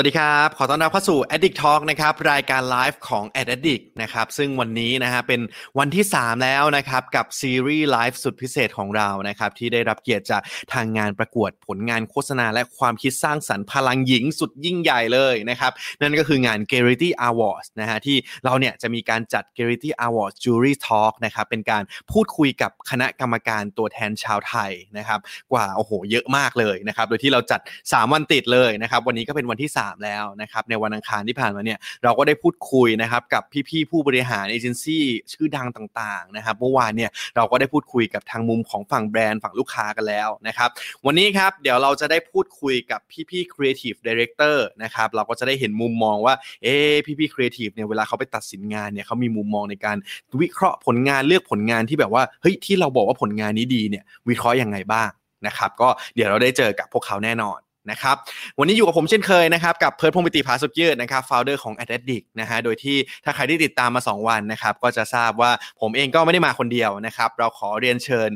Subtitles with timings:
[0.00, 5.40] สวัสดีครับ ขอต้อนรับเข้าสู่ Addict Talk นะครับ รายการไลฟ์ของ Addict นะครับ ซึ่งวันนี้นะฮะเป็น
[5.78, 10.42] วันที่ 3 แล้วนะครับ กับซีรีส์ไลฟ์สุดพิเศษของเรานะครับ ที่ได้รับเกียรติจาก
[10.72, 19.84] ทางงานประกวดผลงานโฆษณา และความคิดสร้างสรรค์พลังหญิงสุดยิ่งใหญ่เลยนะครับ นั่นก็คืองาน g a r i t y Awards นะฮะที่เราเนี่ยจะมีการจัด g a r i t
[19.88, 25.20] y Awards Jury Talk นะครับ เป็นการพูดคุยกับคณะกรรมการตัวแทนชาวไทยนะครับ
[25.52, 40.68] กว่าโอ้โหเยอะมากเลยนะครับ โดยที่เราจัด 3 วันติดเลยนะครับ วันนี้ก็เป็นวันที่ 3แล้วนะครับในวันอังคารที่ผ่านมาเนี่ยเราก็ได้พูดคุยนะครับกับพี่ๆผู้บริหารเอเจนซี่ชื่อดังต่างๆนะครับเมื่อวานเนี่ยเราก็ได้พูดคุยกับทางมุมของฝั่งแบรนด์ฝั่งลูกค้ากันแล้วนะครับ
[41.06, 46.74] วันนี้ครับเดี๋ยวเราจะได้พูดคุยกับพี่ๆ Creative Director นะครับเราก็จะได้เห็นมุมมองว่าเอ๊
[47.18, 49.96] พี่ๆ Creative เนี่ยเวลาเขาไปตัดสินงานเนี่ยเขามีมุมมองในการ
[50.40, 55.10] วิเคราะห์ผลงานเลือกผลงานที่แบบว่าเฮ้ยที่เราบอกว่าผลงานนี้ดีเนี่ยวิเคราะห์ยังไงบ้าง
[55.46, 57.58] นะครับก็เดี๋ยวเราได้เจอกับพวกเขาแน่นอน
[57.90, 58.16] นะครับ
[58.58, 65.50] วันนี้อยู่กับผมเช่นเคยนะครับกับเพิร์ดพงศ์ปิติภาสุกยืดนะครับฟาวเดอร์ของ a d d i c นะฮะโดยที่ถ้าใครที่ติดตามมา 2 วันนะครับก็จะทราบว่า
[65.80, 68.30] ผมเองก็ไม่ได้มาคนเดียวนะครับเราขอเรียนเชิญ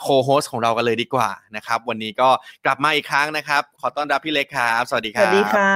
[0.00, 2.28] โคโฮสของเรากันเลยดีกว่านะครับวันนี้ก็
[2.64, 5.72] กลับมาอีกครั้งนะครับขอต้อนรับพี่เล็กครับสวัสดีคสรับวัสดีค่ะ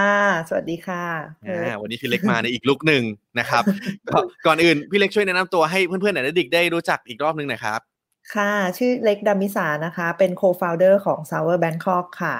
[0.48, 1.04] สวัสดีค่ะ
[1.46, 3.04] อ่าวันนี้พี่เล็กมาในอีกลุกหนึ่ง
[3.38, 3.62] นะครับ
[4.10, 7.80] ก็ก่อนอื่นพี่เล็กช่วยแนะนำตัวให้เพื่อนๆใน a d d i c ได้รู้จักอีกรอบนึงหน่อยครับ
[8.34, 12.36] ค่ะชื่อเล็กดามิสานะคะเป็น co-founder ของ Sour Bangkok ค่ะ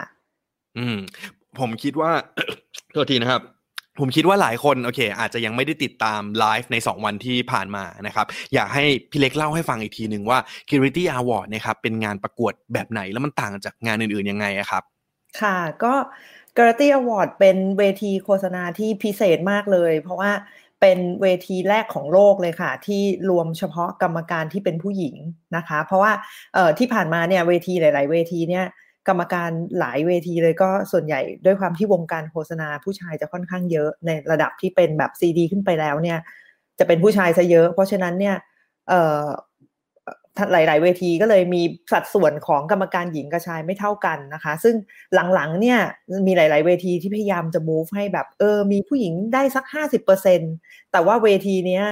[0.78, 0.96] อืม
[1.58, 2.10] ผมคิดว่า
[2.92, 3.42] โทษทีนะครับ
[4.00, 14.82] ผมคิดว่าหลายคนโอเค อาจจะยังไม่ได้ติดตามไลฟ์ใน 2 วันที่ผ่านมานะครับอยากให้พี่เล็กเล่าให้ฟังอีกทีหนึ่งว่า Clarity Award นะครับเป็นงานประกวดแบบไหนแล้วมันต่างจากงานอื่นๆยังไงครับ
[15.40, 15.94] ค่ะก็
[16.56, 20.32] g r a t y Award เป็นเวทีโฆษณาที่พิเศษมากเลย เพราะว่า
[20.80, 25.16] เป็นเวทีแรกของโลกเลยค่ะ ที่รวมเฉพาะกรรมการที่เป็นผู้หญิง
[25.56, 26.12] นะคะ เพราะว่า
[26.78, 28.64] ที่ผ่านมาเนี่ยเวทีหลาย ๆ เวทีเนี่ย
[29.08, 36.18] กรรมการหลายเวทีเลยก็ส่วนใหญ่ด้วยความที่วงการโฆษณาผู้ชายจะค่อนข้างเยอะในระดับที่เป็นแบบซีดีขึ้นไปแล้วเนี่ย
[36.78, 38.36] จะเป็นผู้ชายซะเยอะ เพราะฉะนั้นเนี่ย
[40.50, 41.62] เหลาย ๆ เวทีก็เลยมี
[41.92, 44.74] สัดส่วนของกรรมการหญิงกับชายไม่เท่ากันนะคะ ซึ่ง
[45.34, 45.78] หลัง ๆ เนี่ย
[46.26, 50.40] มีหลาย ๆ เวทีที่พยายามจะ move ให้แบบเออมีผู้หญิงได้สักห้าสิบเปอร์เซ็น
[50.92, 51.84] แต่ว่าเวทีเนี้ย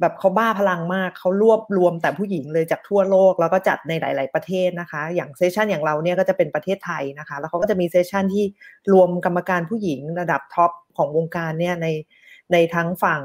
[0.00, 8.44] แบบเขาบ้าพลังมากเขารวบรวมแต่ผู้หญิงเลยจากทั่วโลก แล้วก็จัดในหลาย ๆ ประเทศนะคะ อย่าง session อย่างเราเนี่ยก็จะเป็นประเทศไทยนะคะ แล้วเขาก็จะมี session ที่
[8.92, 11.86] รวมกรรมการผู้หญิงระดับ top ของวงการเนี่ยใน
[12.52, 13.20] ในทั้งฝั่ง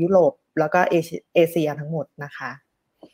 [0.00, 2.50] ยุโรปแล้วก็เอเชียทั้งหมดนะคะ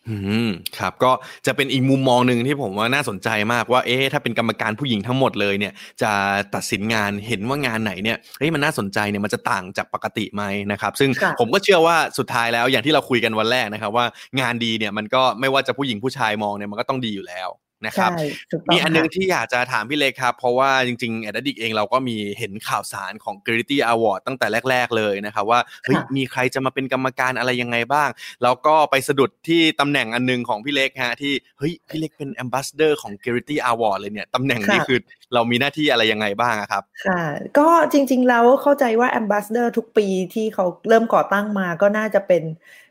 [0.08, 0.16] อื
[0.46, 0.48] ม
[0.78, 1.12] ครับก็
[1.46, 6.12] จะเป็นอีกมุมมองหนึ่งที่ผมว่าน่าสนใจมากว่าเอ๊ะถ้าเป็นกรรมการผู้หญิงทั้งหมดเลยเนี่ย จะ
[6.54, 10.42] ตัดสินงานเห็นว่างานไหนเนี่ยเฮ้ยมันน่าสนใจเนี่ยมันจะต่างจากปกติไหม
[10.72, 14.06] นะครับ ซึ่งค่ะผมก็เชื่อว่าสุดท้ายแล้วอย่างที่เราคุยกันวันแรกนะครับ ว่า
[14.40, 17.48] งานดีเนี่ยมันก็ไม่ว่าจะผู้หญิงผู้ชายมองเนี่ยมันก็ต้องดีอยู่แล้ว
[17.84, 28.08] นะครับใช่ถูกต้องมีอันนึงค่ะที่อยากจะถามพี่เล็กครับ เพราะว่าจริงๆแอดดิกเองเราก็มีเห็นข่าวสารของ g r a t y Award ตั้งแต่แรก ๆ เลยนะครับว่าเฮ้ยค่ะมีใครจะมาเป็นกรรมการอะไรยังไงบ้าง
[28.42, 34.98] แล้วก็ไปสะดุดที่ตำแหน่งอันนึงของพี่เล็กฮะที่เฮ้ยพี่เล็กเป็น Ambassador ของ g r a t y Award เลยเนี่ยตำแหน่งนี้ค่ะคือ
[35.34, 37.22] เรามีหน้าที่อะไรยังไงบ้างอะครับค่ะ
[37.58, 42.85] ก็จริงๆแล้วเข้าใจว่า Ambassador ทุกปีที่เขาเริ่มก่อตั้งมาก็น่าจะเป็นเอ่อ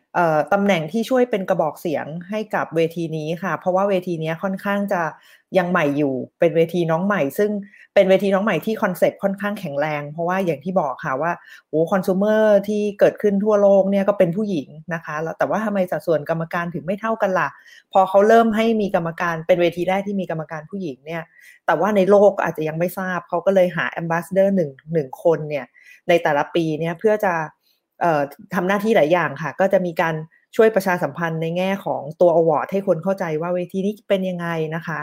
[0.53, 5.02] ตำแหน่งที่ช่วยเป็นกระบอกเสียงให้กับเวทีนี้ค่ะ เพราะว่าเวทีนี้ค่อนข้างจะ
[5.58, 7.52] ยังใหม่อยู่เป็นเวทีน้องใหม่ ซึ่ง
[7.94, 11.31] เป็นเวทีน้องใหม่ที่ concept ค่อนข้างแข็งแรง เพราะว่าอย่างที่บอกค่ะว่า
[11.70, 17.50] โอ้คอน sumer ที่เกิดขึ้นทั่วโลกเนี่ยก็เป็นผู้หญิงนะคะแล้วแต่ว่าทำไมสัดส่วนกรรมการถึงไม่เท่ากันล่ะ
[17.94, 21.24] พอเขาเริ่มให้มีกรรมการเป็นเวทีแรกที่มีกรรมการผู้หญิงเนี่ย
[21.66, 25.66] แต่ว่าในโลกอาจจะยังไม่ทราบเขาก็เลยหา ambassador หนึ่งหนึ่งคนเนี่ย
[26.09, 27.34] ในแต่ละปีเนี่ยเพื่อจะ
[28.53, 30.16] ทำหน้าที่หลายอย่างค่ะ ก็จะมีการ
[30.56, 35.00] ช่วยประชาสัมพันธ์ในแง่ของตัวอวอร์ดให้คนเข้าใจว่าเวทีนี้เป็นยังไงนะคะ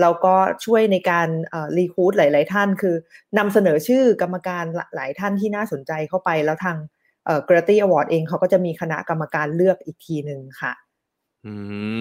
[0.00, 0.34] แล้วก็
[0.64, 1.28] ช่วยในการ
[1.76, 2.96] รีคูดหลาย ๆ ท่านคือ
[3.38, 4.64] นำเสนอชื่อกรรมการ
[4.94, 6.76] หลายท่านที่น่าสนใจเข้าไปแล้วทาง
[7.44, 10.72] เกรตี้อวอร์ดเองเขาก็จะมีคณะกรรมการเลือกอีกทีหนึ่งค่ะ
[11.46, 11.52] อื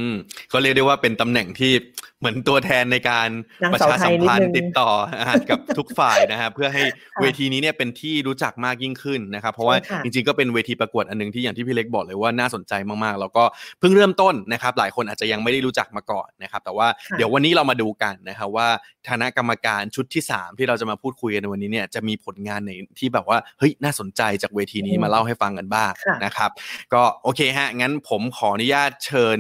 [0.10, 0.12] ม
[0.52, 1.72] ก็เรียกได้ว่าเป็นตำแหน่งที่
[2.20, 3.30] เหมือนตัวแทนในการ
[3.64, 4.90] นางประสาวชาไทสัยมนิดพันนึธ์งติดต่อ
[5.22, 6.84] อ่ากับทุกฝ่ายนะฮะเพื่อให้
[7.22, 13.44] เวทีนี้เนี่ยเป็นที่รู้จักมากยิ่งขึ้นนะครับ เพราะว่าใช่ค่ะจริงๆก็เป็นเวทีประกวดอันหนึงที่อย่างที่พี่เล็กบอกเลยว่าน่าสนใจมากๆ แล้วก็
[13.80, 18.68] เพิ่งเริ่มต้นนะครับ หลายคนอาจจะยังไม่ได้รู้จักมาก่อนนะครับ แต่ว่าค่ะเดี๋ยววันนี้เรามาดูกันนะครับว่า
[19.10, 26.50] คณะกรรมการชุดที่ 3 ที่เราจะมาพูดคุยกันในวันนี้เนี่ยจะมีผลงานไหนที่แบบว่าเฮ้ยน่าสนใจจากเวทีนี้มาเล่าให้ฟังกันบ้างค่ะนะครับ
[26.94, 29.40] ก็โอเคฮะงั้นผมขออนุญาตเชิญ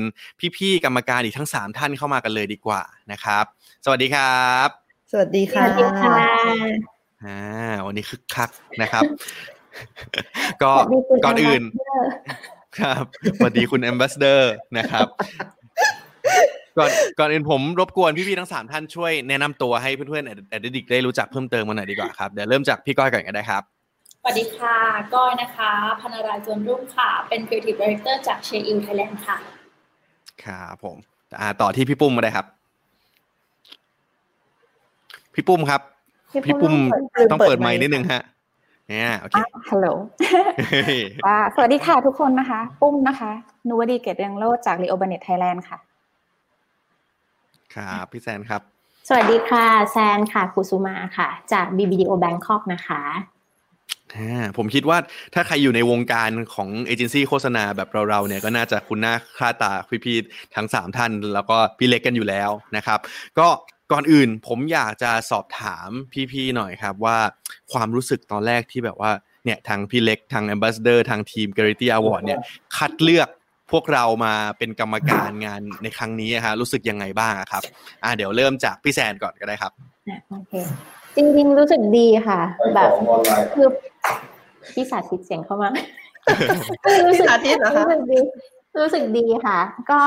[0.58, 2.82] พี่ๆกรรมการอีกทั้ง 3 ท่านเข้ามากันเลยดีกว่า
[3.12, 3.46] นะครับ
[3.86, 4.68] สวัสดีครับ
[5.12, 6.16] สวัสดีค่ะสวัสดีค่ะ
[7.26, 7.42] อ่า
[7.86, 8.50] วันนี้คึกคัก
[8.82, 9.04] นะครับ
[10.62, 12.04] ก็สวัสดีคุณก่อนอื่น Ambassador
[12.80, 13.04] ครับ
[13.38, 14.42] สวัสดีคุณ Ambassador
[14.78, 15.08] นะครับ
[16.78, 16.90] ก่อน
[17.20, 23.64] ก่อนอื่นผมรบกวนพี่ๆทั้งสามท่านช่วยแนะนำตัวให้เพื่อนๆแอดดิกได้รู้จักเพิ่มเติมมาหน่อยดีกว่าครับเดี๋ยวเริ่มจากพี่ก้อยก่อนก็ได้ครับ
[24.22, 24.78] สวัสดีค่ะ
[25.14, 25.72] ก้อยนะคะ
[26.02, 29.38] พนารายจวนรุ่งค่ะ เป็น Creative Director จาก s h a r e i l Thailand ค่ะ
[30.44, 30.98] ครับผม
[31.40, 32.46] อ่าต่อที่พี่ปุ้มมาได้ครับ
[35.36, 35.82] พี่ปุ้มครับ
[36.46, 36.74] พี่ปุ้ม
[37.18, 38.22] ลืมต้องเปิเปิดดไมค์ไมค์นิดนึงฮะ
[38.90, 39.88] เนี่ยโอเคอะฮัลโหล
[41.26, 43.32] ว่าสวัสดีค่ะทุกคนนะคะ ปุ้มนะคะ
[43.68, 45.78] นุวดีเกตเรืองโลดจากรีโอเบเนตไทยแลนด์ค่ะ
[47.76, 48.62] ครับพี่แซนครับ
[49.08, 53.35] สวัสดีค่ะ แซนค่ะคุสุมาค่ะ จาก BBDO Bangkok นะคะอ่า
[54.58, 54.98] ผมคิดว่า
[55.34, 59.72] ถ้าใครอยู่ในวงการของเอเจนซี่โฆษณาแบบเราๆเนี่ยก็น่าจะคุ้นหน้าค่าตา
[60.06, 63.00] พี่ๆทั้ง 3 ท่าน แล้วก็พี่เล็กกันอยู่แล้วนะครับ
[63.40, 63.48] ก็
[63.92, 65.90] ก่อนอื่นผมอยากจะสอบถาม
[66.32, 67.18] พี่ๆหน่อยครับว่า
[67.72, 69.12] ความรู้สึกตอนแรกที่แบบว่า
[69.46, 72.40] เนี่ยทางพี่เล็กทาง Ambassador ทางทีม g a r i t y Award เนี่ย
[72.78, 73.30] คัดเลือก
[73.72, 77.64] พวกเรามาเป็นกรรมการงานในครั้งนี้อะฮะรู้สึกยังไงบ้างครับ
[78.04, 79.72] อ่าเดี๋ยวเริ่มจากพี่แซนก่อนก็ได้ครับ
[80.32, 80.54] โอเค
[81.16, 82.42] จริงๆรู้สึกดีค่ะ
[82.76, 82.92] แบบ
[83.56, 83.68] คือ
[84.74, 85.69] พี่สาธิตเสียงเข้ามา
[87.12, 88.19] พี่สาธิตเหรอคะรู้สึกดี
[88.80, 89.60] รู้สึกดีค่ะ
[89.92, 90.00] ก็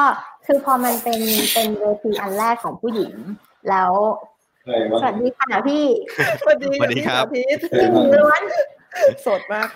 [0.47, 1.21] คือพอมันเป็น
[1.55, 3.13] เป็นเวทีอันแรกของผู้หญิง
[3.71, 3.93] แล้ว
[5.01, 5.85] สวัสดีค่ะพี่
[6.41, 8.43] สวัสดีสวัสดีครับพี่สาธิตพี่หญิงล้วน
[9.27, 9.69] สดมาก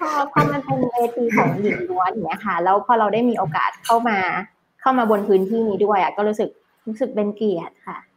[0.00, 4.18] พอพอมันเป็นเวทีของหญิงล้วนอย่างเงี้ยค่ะ แล้วพอเราได้มีโอกาสเข้ามา
[4.80, 6.50] เข้ามาบนพื้นที่นี้ด้วยอะก็รู้สึก
[6.86, 8.15] รู้สึกเป็นเกียรติค่ะเออ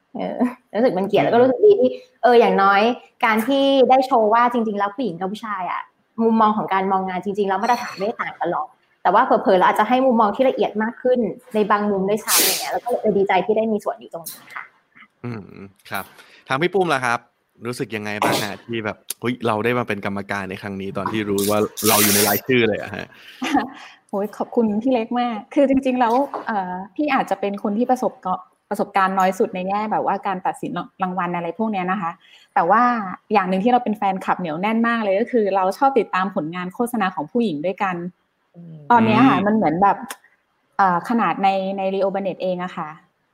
[0.76, 1.92] รู้สึกเป็นเกียรติแล้วก็รู้สึกดีที่
[2.24, 2.82] เอออย่างน้อย
[3.26, 5.82] การที่ได้โชว์ว่าจริง ๆ แล้วผู้หญิงกับผู้ชายอะ
[6.24, 8.68] มุมมองของการมองงานจริง ๆ แล้วมาตรฐานไม่ได้ต่างกันหรอก
[9.04, 11.20] แต่ว่าเผลอๆเราอาจจะให้มุมมองที่ละเอียดมากขึ้น
[11.54, 14.64] ในบางมุมด้วยซ้ำอย่างเงี้ยแล้วก็เลยดีใจที่ได้มีส่วนอยู่ตรงนี้ค่ะ
[15.24, 15.42] อืม
[15.90, 16.06] ครับ
[16.48, 17.20] ทางพี่ปุ้มล่ะครับ
[17.66, 23.08] รู้สึกยังไงบ้างฮะที่แบบเฮ้ยเราได้มาเป็นกรรมการในครั้งนี้ตอนที่รู้ว่าเราอยู่ในรายชื่อเลยอะฮะ
[24.10, 26.14] โอ้ยขอบคุณพี่เล็กมาก คือจริง ๆ แล้ว
[26.48, 28.34] เอ่อพี่อาจจะเป็นคนที่ประสบก็
[28.70, 30.72] ประสบการณ์น้อยสุดในแง่แบบว่าการตัดสิน
[31.04, 32.12] รางวัลอะไรพวกเนี้ยนะคะ
[32.54, 32.82] แต่ว่า
[33.34, 37.96] อย่างหนึ่งที่เราเป็นแฟนคลับเหนียวแน่นมากเลยก็คือ เราชอบติดตามผลงานโฆษณาของผู้หญิงด้วยกัน
[38.92, 39.98] ตอนเนี้ยค่ะอืมมันเหมือนแบบ
[40.78, 42.90] เอ่อขนาดในในรีโอเบเนตเองอะค่ะ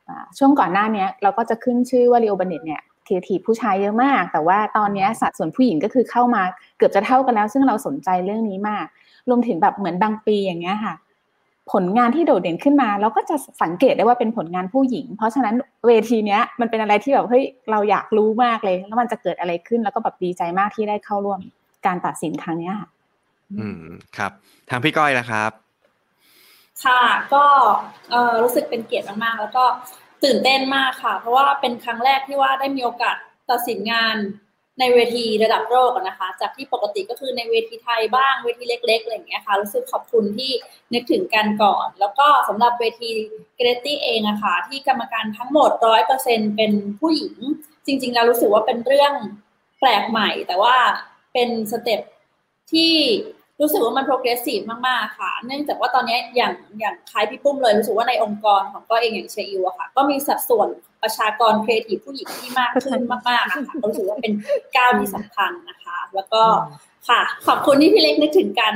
[0.10, 6.44] อ่าช่วงก่อนหน้าเนี้ยเราก็จะขึ้นชื่อว่ารีโอเบเนตเนี่ยครีเอทีฟผู้ชายเยอะมาก แต่ว่าตอนเนี้ยสัดส่วนผู้หญิงก็คือเข้ามา
[6.78, 8.86] เกือบจะเท่ากันแล้ว ซึ่งเราสนใจเรื่องนี้มาก
[9.30, 10.94] รวมถึงแบบเหมือนบางปีอย่างเงี้ยค่ะ
[11.74, 15.56] ผลงานที่โดดเด่นขึ้นมา เราก็จะสังเกตได้ว่าเป็นผลงานผู้หญิง เพราะฉะนั้น
[15.88, 21.40] เวทีเนี้ยมันเป็นอะไรที่แบบเฮ้ยเราอยากรู้มากเลย แล้วมันจะเกิดอะไรขึ้นแล้วก็แบบดีใจมากที่ได้เข้าร่วม
[21.86, 22.90] การตัดสินครั้งเนี้ยค่ะ
[23.60, 23.84] อืม
[24.18, 24.32] ครับ
[24.70, 25.52] ทางพี่ก้อยนะครับ
[26.86, 27.02] ค่ะ
[27.34, 27.44] ก็
[28.12, 29.66] เอ่อรู้สึกเป็นเกียรติมากๆ แล้วก็
[30.24, 33.16] ตื่นเต้นมากค่ะ เพราะว่าเป็นครั้งแรกที่ว่าได้มีโอกาส
[33.52, 34.16] ตัดสินงาน
[34.80, 40.52] ในเวทีระดับโลกนะคะ จากที่ปกติก็คือในเวทีไทยบ้างเวทีเล็กๆอะไรอย่างเงี้ยค่ะรู้สึกขอบคุณที่
[40.94, 43.10] นึกถึงกันก่อน แล้วก็สำหรับเวที
[43.56, 47.36] Gerety เองอะค่ะที่กรรมการทั้งหมดร้อยเปอร์เซ็นเป็นผู้หญิง
[47.86, 49.14] จริง ๆ แล้วรู้สึกว่าเป็นเรื่อง
[49.80, 50.76] แปลกใหม่ แต่ว่า
[51.34, 52.02] เป็น step
[52.72, 52.94] ที่
[53.62, 60.70] รู้สึกว่ามัน progressive มาก ๆ ค่ะ เนื่องจากว่าตอนนี้อย่างอย่างคล้ายพี่ปุ้มเลย รู้สึกว่าในองค์กรของก็เองอย่างเชียอิวอะค่ะ ก็มีสัดส่วน
[61.06, 64.34] ประชากรครีเอทีฟผู้หญิงที่มากขึ้นมากๆอะค่ะก็รู้สึกว่าเป็น
[64.76, 66.44] ก้าวที่สำคัญนะคะ แล้วก็
[67.10, 68.74] ค่ะ ขอบคุณที่พี่เล็กนึกถึงกัน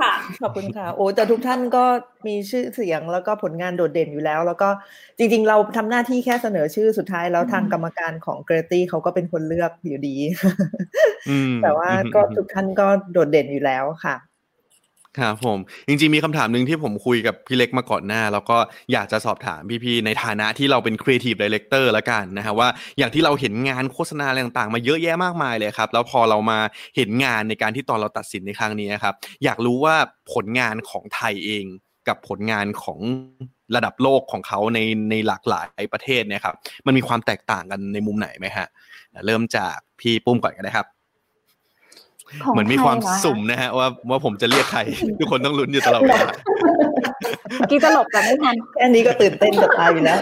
[0.00, 1.84] ค่ะขอบคุณค่ะ โอ้แต่ทุกท่านก็
[2.26, 4.68] มีชื่อเสียงแล้วก็ผลงานโดดเด่นอยู่แล้ว แล้วก็
[5.18, 10.16] จริง ๆ เราทำหน้าที่แค่เสนอชื่อสุดท้ายแล้วทางกรรมการของเกรตี้เขาก็เป็นคนเลือกอยู่ดี
[11.30, 14.14] อืมแต่ว่าก็ทุกท่านก็โดดเด่นอยู่แล้วค่ะ
[15.20, 18.58] ครับผม จริงๆมีคำถามหนึ่งที่ผมคุยกับพี่เล็กมาก่อนหน้า แล้วก็
[18.92, 22.68] อยากจะสอบถามพี่ๆในฐานะที่เราเป็น Creative Director ละกันนะฮะว่า
[22.98, 26.58] อย่างที่เราเห็นงานโฆษณาอะไรต่างๆ มาเยอะแยะมากมายเลยครับ แล้วพอเรามา
[26.96, 29.96] เห็นงานในการที่ตอนเราตัดสินในครั้งนี้ครับ อยากรู้ว่า
[30.32, 31.64] ผลงานของไทยเอง
[32.08, 33.00] กับผลงานของ
[33.76, 34.78] ระดับโลกของเขาใน
[35.10, 36.54] ในหลากหลายประเทศเนี่ยครับ
[36.86, 38.66] มันมีความแตกต่างกันในมุมไหนไหมฮะ
[39.26, 40.86] เริ่มจากพี่ปุ้มก่อนกันนะครับ
[42.52, 44.80] เหมือนมีความไทยเหรอคะสุ่มนะฮะว่าว่าผมจะเรียกใคร
[45.18, 46.28] ทุกคนต้องลุ้นอยู่ตลอดเวลา
[47.56, 50.18] เมื่อกี้จะหลบแต่ไม่ทันแค่นี้ก็ตื่นเต้นจะตายอยู่แล้ว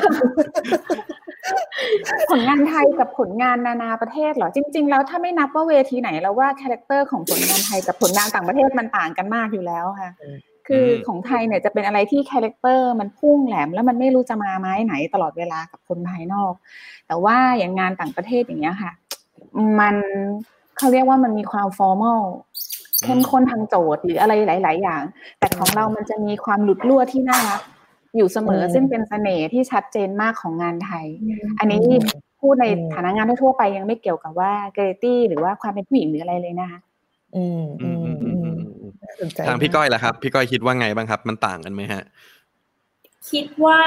[2.31, 16.53] ผลงานไทยกับผลงานนานาประเทศเหรอจริง ๆ แล้วถ้าไม่นับว่าเวทีไหนแล้วว่า character ของผลงานไทยกับผลงานต่างประเทศมันต่างกันมากอยู่แล้วค่ะอืมคือของไทยเนี่ยจะเป็นอะไรที่ character มันพุ่งแหลมแล้วมันไม่รู้จะมาไม้ไหนตลอดเวลากับคนภายนอก
[17.07, 18.93] แต่ว่าอย่างงานต่างประเทศอย่างเงี้ยค่ะ
[19.81, 19.97] มัน
[20.77, 22.21] เขาเรียกว่ามันมีความฟอร์มอล
[23.05, 25.03] เข้มข้นทางโจทย์หรืออะไรหลาย ๆ อย่าง
[25.39, 27.61] แต่ของเรามันจะมีความหลุดลั่วที่น่ารัก
[28.17, 31.07] อยู่เสมออืมซึ่งเป็นเสน่ห์ที่ชัดเจนมากของงานไทย
[31.59, 32.03] อันนี้อืม
[32.41, 36.81] พูดในอืมฐานะงานทั่วๆไปยังไม่เกี่ยวกับว่าเกรตี้หรือว่าความเป็นผู้หญิงหรืออะไรเลยนะคะ
[37.37, 42.03] อืมอือืมมอืมอือืมมอืมน่าสนใจทางพี่มก้อยล่ะครับ พี่ก้อยคิดว่าไงบ้างครับ มันต่างกันไหมฮะ
[43.31, 43.81] คิดว่า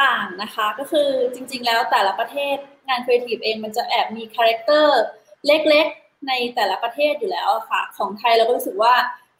[0.00, 2.56] ต่างนะคะ ก็คือจริง ๆ แล้วแต่ละประเทศ
[2.88, 5.02] งานครีเอทีฟเองมันจะแอบมี character
[5.46, 8.94] เล็กๆ ในแต่ละประเทศอยู่แล้วอะค่ะ ของไทยเราก็รู้สึกว่า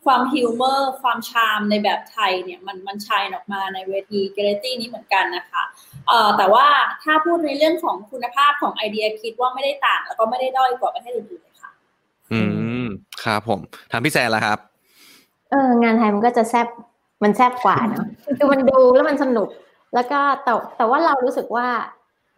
[0.05, 5.63] ความ humor ความ charm ในแบบไทยเนี่ยมันมัน shine ออกมาในเวที Gerety นี้เหมือนกันนะคะ
[6.09, 6.67] เอ่อแต่ว่า
[7.03, 11.71] ถ้าพูดในเรื่องของคุณภาพของไอเดียคิดว่าไม่ได้ต่าง แล้วก็ไม่ได้ด้อยกว่าประเทศอื่นๆเลยค่ะ
[12.33, 12.41] อื
[12.83, 12.87] ม
[13.25, 14.59] ครับผมทางพี่แซนล่ะครับ
[15.51, 16.67] เอองานไทยมันก็จะแซบ
[17.23, 18.07] มันแซบกว่าเนอะ
[18.39, 19.49] คือมันดูแล้วมันสนุก
[19.95, 21.67] แล้วก็แต่แต่ว่าเรารู้สึกว่า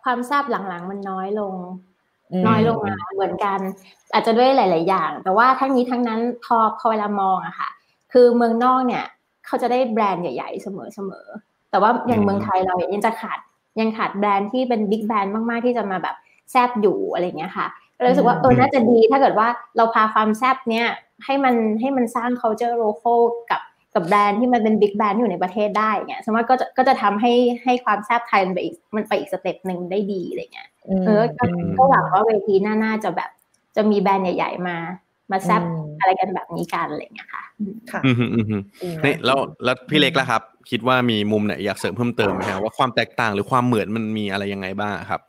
[0.03, 1.94] ความแซบหลังๆมันน้อยลงอืม
[2.47, 3.59] น้อยลงมาเหมือนกัน
[4.13, 7.69] อาจจะด้วยหลาย ๆ อย่าง แต่ว่าทั้งนี้ทั้งนั้นพอพอเวลามองอะค่ะ
[8.13, 9.05] คือเมืองนอกเนี่ย
[9.47, 11.27] เขาจะได้แบรนด์ใหญ่ ๆ เสมอเสมอ
[11.71, 13.39] แต่ว่าอย่างเมืองไทยเรายังจะขาด
[13.81, 16.17] ยังขาดแบรนด์ที่เป็นบิ๊กแบรนด์มาก ๆ ที่จะมาแบบ
[16.51, 17.67] แซบอยู่อะไรเงี้ยค่ะ
[17.97, 20.87] ก็เลยรู้สึกว่าเออน่าจะดีถ้าเกิดว่าเราพาความแซบเนี่ย
[21.25, 23.61] ให้มันให้มันสร้าง culture local กับ
[23.95, 27.33] กับแบรนด์ที่มันเป็น big brand ที่อยู่ในประเทศได้อย่างเงี้ยสมมติก็จะก็จะทำให้
[27.65, 30.69] ให้ความแซบไทยมันไปอีกมันไปอีก step หนึ่งได้ดีอะไรเงี้ย
[31.07, 31.45] เออก็
[31.79, 33.31] ก็หวังว่าเวทีหน้าน่าจะแบบ
[33.77, 34.77] จะมีแบรนด์ใหญ่ ๆ มา
[35.31, 45.21] มาแซบอืมอะไรกันแบบนี้กันอะไรอย่างเงี้ยค่ะอืมค่ะอืมอืมอืมอืมจริงนะนี่แล้วแล้วพี่เล็กล่ะครับ คิดว่ามีมุมไหนอยากเสริมเพิ่มเติมไหมฮะว่าความแตกต่างหรือความเหมือนมันมีอะไรยังไงบ้างครับ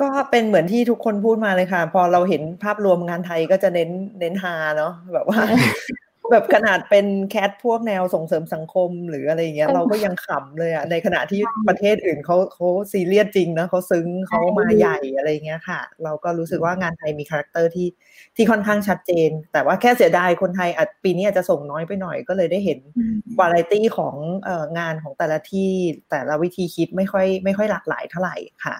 [0.00, 3.90] ก็เป็นเหมือนที่ทุกคนพูดมาเลยค่ะ พอเราเห็นภาพรวมงานไทยก็จะเน้น
[4.20, 5.40] เน้นฮาเนาะแบบว่า
[6.30, 17.88] แบบขนาดเป็น cat พวกแนวส่งเสริมสังคมหรืออะไรอย่างเงี้ยเออเราก็ยังขำเลยอะในขณะที่ประเทศอื่นเขาเขาซีเรียสจริงนะเขาซึ้งเขามาใหญ่อะไรอย่างเงี้ยค่ะ เราก็รู้สึกว่างานไทยมี character ที่
[18.36, 22.78] ที่ค่อนข้างชัดเจน แต่ว่าแค่เสียดายคนไทยอาจปีนี้อาจจะส่งน้อยไปหน่อยก็เลยได้เห็น
[23.38, 25.68] วาไรตี้ของเอ่องานของแต่ละที่
[26.10, 28.76] แต่ละวิธีคิดไม่ค่อยไม่ค่อยหลากหลายเท่าไหร่ค่ะ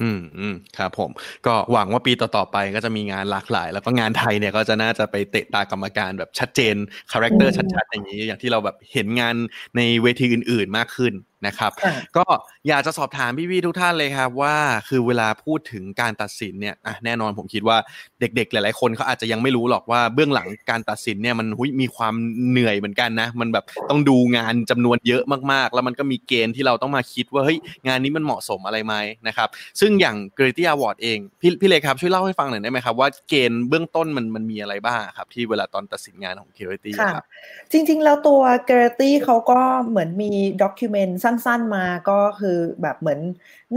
[0.00, 1.10] อืมอืมครับผม
[1.46, 6.74] ก็หวังว่าปีต่อๆไปก็จะมีงานหลากหลาย แล้วก็งานไทยเนี่ยก็จะน่าจะไปเตะตากรรมการแบบชัดเจน
[7.12, 9.34] character อืมชัดๆอย่างนี้อย่างที่เราแบบเห็นงาน
[9.76, 11.12] ในเวทีอื่น ๆมากขึ้น
[11.46, 12.24] นะครับค่ะก็
[12.68, 14.56] อยากจะสอบถามพี่ๆทุกท่านเลยครับว่า
[14.88, 17.76] คือเวลาพูดถึงการตัดสินเนี่ยอะแน่นอนผมคิดว่า
[18.20, 22.14] เด็กๆ หลายๆ คนเขาอาจจะยังไม่รู้หรอกว่าเบื้องหลังการตัดสินเนี่ยมันหุยมีความ
[22.48, 25.22] เหนื่อยเหมือนกันนะ มันแบบต้องดูงานจำนวนเยอะ
[25.52, 28.94] มากๆ แล้วมันก็มีเกณฑ์ที่เราต้องมาคิดว่าเฮ้ยงานนี้มันเหมาะสมอะไรไหม
[29.28, 29.48] นะครับ
[29.80, 37.24] ซึ่งอย่าง g r a t y Award เองพี่พี่เล็กครับช่วยเล่าให้ฟังหน่อยได้ไหมครับว่าเกณฑ์เบื้องต้นมันมันมีอะไรบ้างครับที่เวลาตอนตัดสินงานของ g r a t y ค่ะครับ
[37.72, 40.30] จริงๆแล้วตัวเกรตี้เขาก็เหมือนมี
[40.62, 43.20] ด็อกิเมนต์สั้นๆมาก็คือแบบเหมือน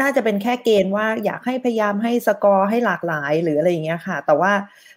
[0.02, 4.52] น่าจะเป็นแค่เกณฑ์ว่าอยากให้พยายามให้สกอร์ให้หลากหลายหรืออะไรอย่างเงี้ยค่ะ แต่ว่า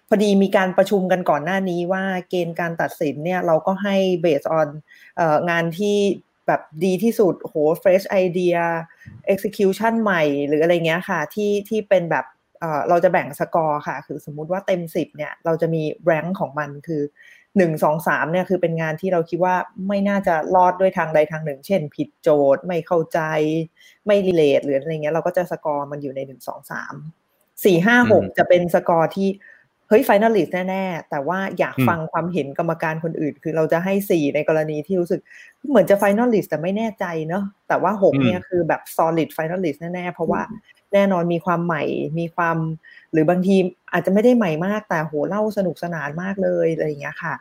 [0.07, 4.69] พอดีมีการประชุมกันก่อนหน้านี้ว่าเกณฑ์การตัดสินเนี่ยเราก็ให้ based on
[5.49, 5.97] งานที่
[6.47, 8.61] แบบดีที่สุดโห fresh idea
[9.33, 12.25] execution ใหม่ หรืออะไรเงี้ยค่ะ ที่ที่เป็นแบบ
[12.59, 17.01] เเราจะแบ่งสกอร์ค่ะ คือสมมุติว่าเต็มสิบเนี่ยเราจะมี range ของมันคือ
[17.57, 19.55] หนึ่งสองสามเนี่ยคือเป็นงานที่เราคิดว่า
[19.87, 23.19] ไม่น่าจะรอดด้วยทางใดทางหนึ่ง เช่น ผิดโจทย์ไม่เข้าใจ
[24.05, 26.93] ไม่ relate หรืออะไรเงี้ยเราก็จะสกอร์มันอยู่ในหนึ่งสองสาม
[27.65, 29.29] สี่ห้าหกอืมจะเป็นสกอร์ที่
[29.87, 35.21] เฮ้ย finalist แน่ๆ แต่ว่าอยากอืมฟังความเห็นกรรมการคนอื่น คือเราจะให้สี่ในกรณีที่รู้สึก
[35.69, 40.41] เหมือนจะ finalist แต่ไม่แน่ใจเนาะแต่ว่าหกเนี่ยคือแบบ solid finalist แน่ๆ เพราะว่า
[40.93, 41.83] แน่นอนมีความใหม่
[42.19, 42.57] มีความ
[43.11, 43.55] หรือบางที
[43.91, 47.35] อาจจะไม่ได้ใหม่มากแต่โหเล่าสนุกสนานมากเลยอะไรอย่างเงี้ยค่ะ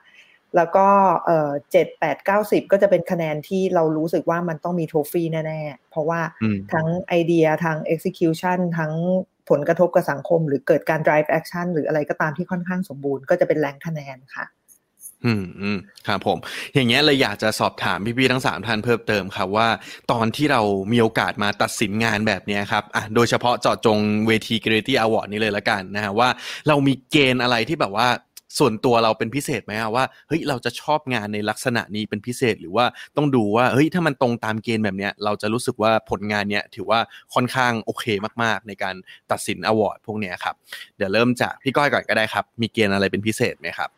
[0.56, 0.86] แล้วก็
[1.26, 8.92] เอ่อเจ็ดแปดเก้าสิบก็จะเป็นคะแนนที่เรารู้สึกว่ามันต้องมีโทฟี่แน่ๆ เพราะว่าอืมทั้งไอเดียทั้ง execution ทั้ง
[9.50, 14.44] ผลกระทบกับสังคม หรือเกิดการ drive action หรืออะไรก็ตามที่ค่อนข้างสมบูรณ์ก็จะเป็นแรงคะแนนค่ะ
[15.24, 16.38] อืมอืมครับผม
[16.74, 19.68] อย่างเงี้ยเลยอยากจะสอบถามพี่ๆทั้งสามท่านเพิ่มเติมครับว่า
[20.12, 26.28] ตอนที่เรามีโอกาสมาตัดสินงานแบบเนี้ยครับอะโดยเฉพาะเจาะจงเวที g r a t y Award นี้เลยละกันนะฮะว่า
[26.68, 28.08] เรามีเกณฑ์อะไรที่แบบว่า
[28.58, 37.00] ส่วนตัวเราเป็นพิเศษไหมว่าเฮ้ยเราจะชอบงานในลักษณะนี้เป็นพิเศษหรือว่าต้องดูว่าเฮ้ยถ้ามันตรงตามเกณฑ์แบบเนี้ยเราจะรู้สึกว่าผลงานเนี้ยถือว่า
[37.34, 38.04] ค่อนข้างโอเค
[38.42, 38.94] มากๆ ในการ
[39.32, 40.54] ตัดสินอวอร์ดพวกเนี้ยครับ
[40.96, 43.90] เดี๋ยวเริ่มจากพี่ก้อยก่อนก็ได้ครับ มีเกณฑ์อะไรเป็นพิเศษไหมครับ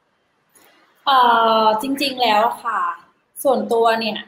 [1.11, 1.23] เอ่
[1.65, 2.81] อจริง ๆแล้วค่ะ
[3.43, 4.19] ส่วนตัวเนี่ย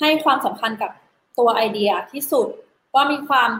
[0.00, 0.90] ให้ความสำคัญกับ
[1.38, 2.48] ตัวไอเดียที่สุด
[2.94, 3.50] ว่ามีความ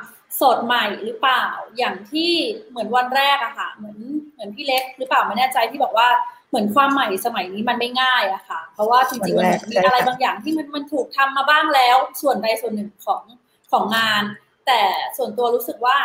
[0.40, 1.44] สดใหม่หรือเปล่า
[1.76, 2.32] อย่างที่
[2.68, 3.98] เหมือนวันแรกอะค่ะ เหมือน
[4.32, 6.08] เหมือนพี่เล็กหรือเปล่าไม่แน่ใจที่บอกว่า
[6.48, 13.22] เหมือนความใหม่สมัยนี้มันไม่ง่ายอะค่ะ เพราะว่าจริงๆมันมีอะไรบางอย่างที่มันมันถูกทำมาบ้างแล้ว ส่วนใดส่วนหนึ่งของ
[13.70, 14.22] ของงาน
[14.66, 14.80] แต่
[15.16, 15.98] ส่วนตัวรู้สึกว่า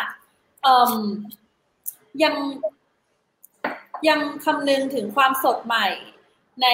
[0.62, 0.92] เอ่ม
[2.22, 2.34] ยัง
[4.08, 5.86] ยังคำนึงถึงความสดใหม่
[6.62, 6.68] ใน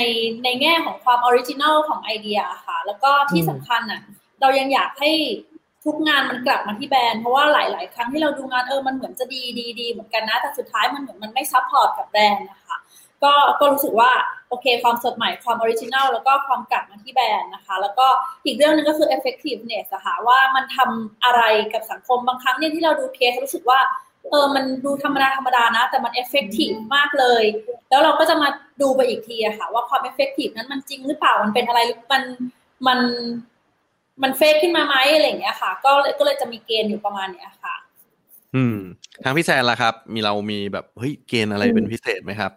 [0.44, 4.00] ในแง่ของความ original ของไอเดียค่ะ แล้วก็ที่อืมสำคัญอะ
[4.40, 5.10] เรายังอยากให้
[5.84, 12.76] ทุกงานมันกลับมาที่แบรนด์เพราะว่าหลาย ๆ ครั้งที่เราดูงานเออมันเหมือนจะดีดีดีเหมือนกันนะ แต่สุดท้ายมันเหมือนมันไม่ support กับแบรนด์นะคะ
[13.24, 14.10] ก็ก็รู้สึกว่า
[14.48, 18.06] โอเค ความสดใหม่ความออริจินัลแล้วก็ความกลับมาที่แบรนด์นะคะ แล้วก็
[18.44, 23.80] อีกเรื่องหนึ่งก็คือ effectiveness อะค่ะว่ามันทำอะไรกับสังคมบางครั้งเนี่ยที่เราดูเคสรู้สึกว่า
[24.30, 27.44] เออมันดูธรรมดาธรรมดานะ แต่มัน effective มากเลย
[27.90, 28.48] แล้วเราก็จะมา
[28.82, 31.80] ดูไปอีกทีอะค่ะ ว่าความ effective นั้นมันจริงหรือเปล่ามันเป็นอะไร
[32.12, 32.22] มัน
[32.86, 33.00] มัน
[34.22, 37.74] มันเฟกขึ้นมาไหมอะไรอย่างเงี้ยค่ะ ก็เลยก็เลยจะมีเกณฑ์อยู่ประมาณเนี้ยค่ะ
[38.54, 38.76] อืม
[39.22, 42.52] ทางพี่แซนล่ะครับ มีเรามีแบบเฮ้ยเกณฑ์อะไรเป็นพิเศษไหมครับ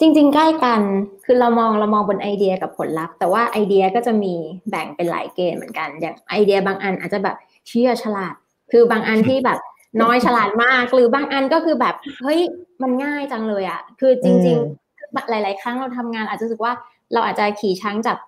[0.00, 0.80] จริง ๆ ใกล้กัน
[1.24, 4.34] คือเรามองเรามองบนไอเดียกับผลลัพธ์ แต่ว่าไอเดียก็จะมี
[4.70, 7.36] แบ่งเป็นหลายเกณฑ์เหมือนกัน อย่างไอเดียบางอันอาจจะแบบ
[7.68, 8.34] เชื่อฉลาด
[8.72, 9.58] คือบางอันที่แบบ
[10.02, 12.40] น้อยฉลาดมากหรือบางอันก็คือแบบเฮ้ย
[12.82, 14.56] มันง่ายจังเลยอะ คือจริง
[14.94, 16.72] ๆ หลาย ๆ ครั้งเราทำงาน อาจจะรู้สึกว่า
[17.12, 18.18] เราอาจจะขี่ช้างจับ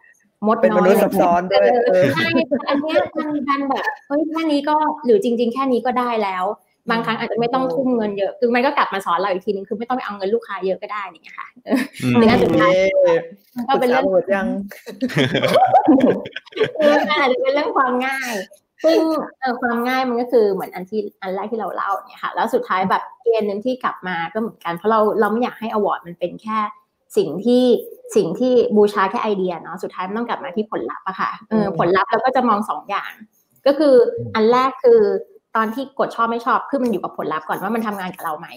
[0.46, 6.44] มดเป็นน้มอยนุษย์ซับซ้อนด้วยเออใช่แต่อันเนี้ยมันมันแบบเฮ้ยแค่นี้ก็หรือจริง ๆ แค่นี้ก็ได้แล้ว
[6.90, 12.72] บางครั้งอาจจะไม่ต้องทุ่มเงินเยอะ คือมันก็กลับมาสอนเราอีกทีนึงคือไม่ต้องไปเอาเงินลูกค้าเยอะก็ได้อย่างเงี้ยค่ะเอออืมหรืออันสุดท้าย
[13.56, 14.46] มันก็ก็เป็เป็นนเรื่เรื่อองงยัง
[16.78, 18.32] คือมันอาจจะเป็นเรื่องความง่าย
[18.86, 19.00] ซึ่ง
[19.40, 26.58] เออความง่ายมันก็คือเหมือนอันที่อันแรกที่เราเล่าเนี่ยค่ะ แล้วสุดท้ายแบบเกณฑ์หนึ่งที่กลับมาก็เหมือนกัน เพราะเราเราไม่อยากให้อวอร์ดมันเป็นแค่
[27.16, 27.64] สิ่งที่
[28.16, 33.12] สิ่งที่บูชาแค่ไอเดียเนาะสุดท้ายมันต้องกลับมาที่ผลลัพธ์อะค่ะเออผลลัพธ์เราก็จะมองสองอย่าง
[33.66, 33.94] ก็คือ
[34.34, 35.00] อันแรกคือ
[35.56, 38.48] ตอนที่กดชอบไม่ชอบคือมันอยู่กับผลลัพธ์ก่อนว่ามันทำงานกับเราไหม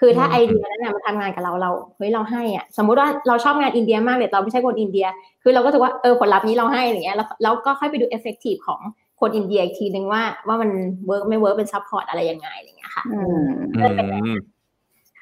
[0.00, 5.06] คือถ้าไอเดียนั้นน่ะมันทำงานกับเราเราเฮ้ยเราให้อะสมมุติว่าเราชอบงานอินเดียมากเลยเราไม่ใช่คนอินเดีย
[5.42, 8.80] คือเราก็จะว่าเออผลลัพธ์นี้เราให้อะไรเงี้ยแล้วแล้วก็ค่อยไปดู effective ของ
[9.20, 10.70] คนอินเดียอีกทีนึงว่าว่ามัน
[11.06, 13.46] work ไม่ work เป็น support อะไรยังไงอะไรเงี้ยค่ะอืม
[13.76, 14.40] อืม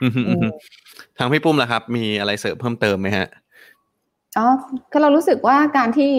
[0.02, 0.52] อืมอืมอืม
[1.18, 3.26] ทางพี่ปุ้มล่ะครับ มีอะไรเสริมเพิ่มเติมไหมฮะ
[4.36, 4.46] อ๋อ
[4.90, 6.12] คือเรารู้สึกว่าการที่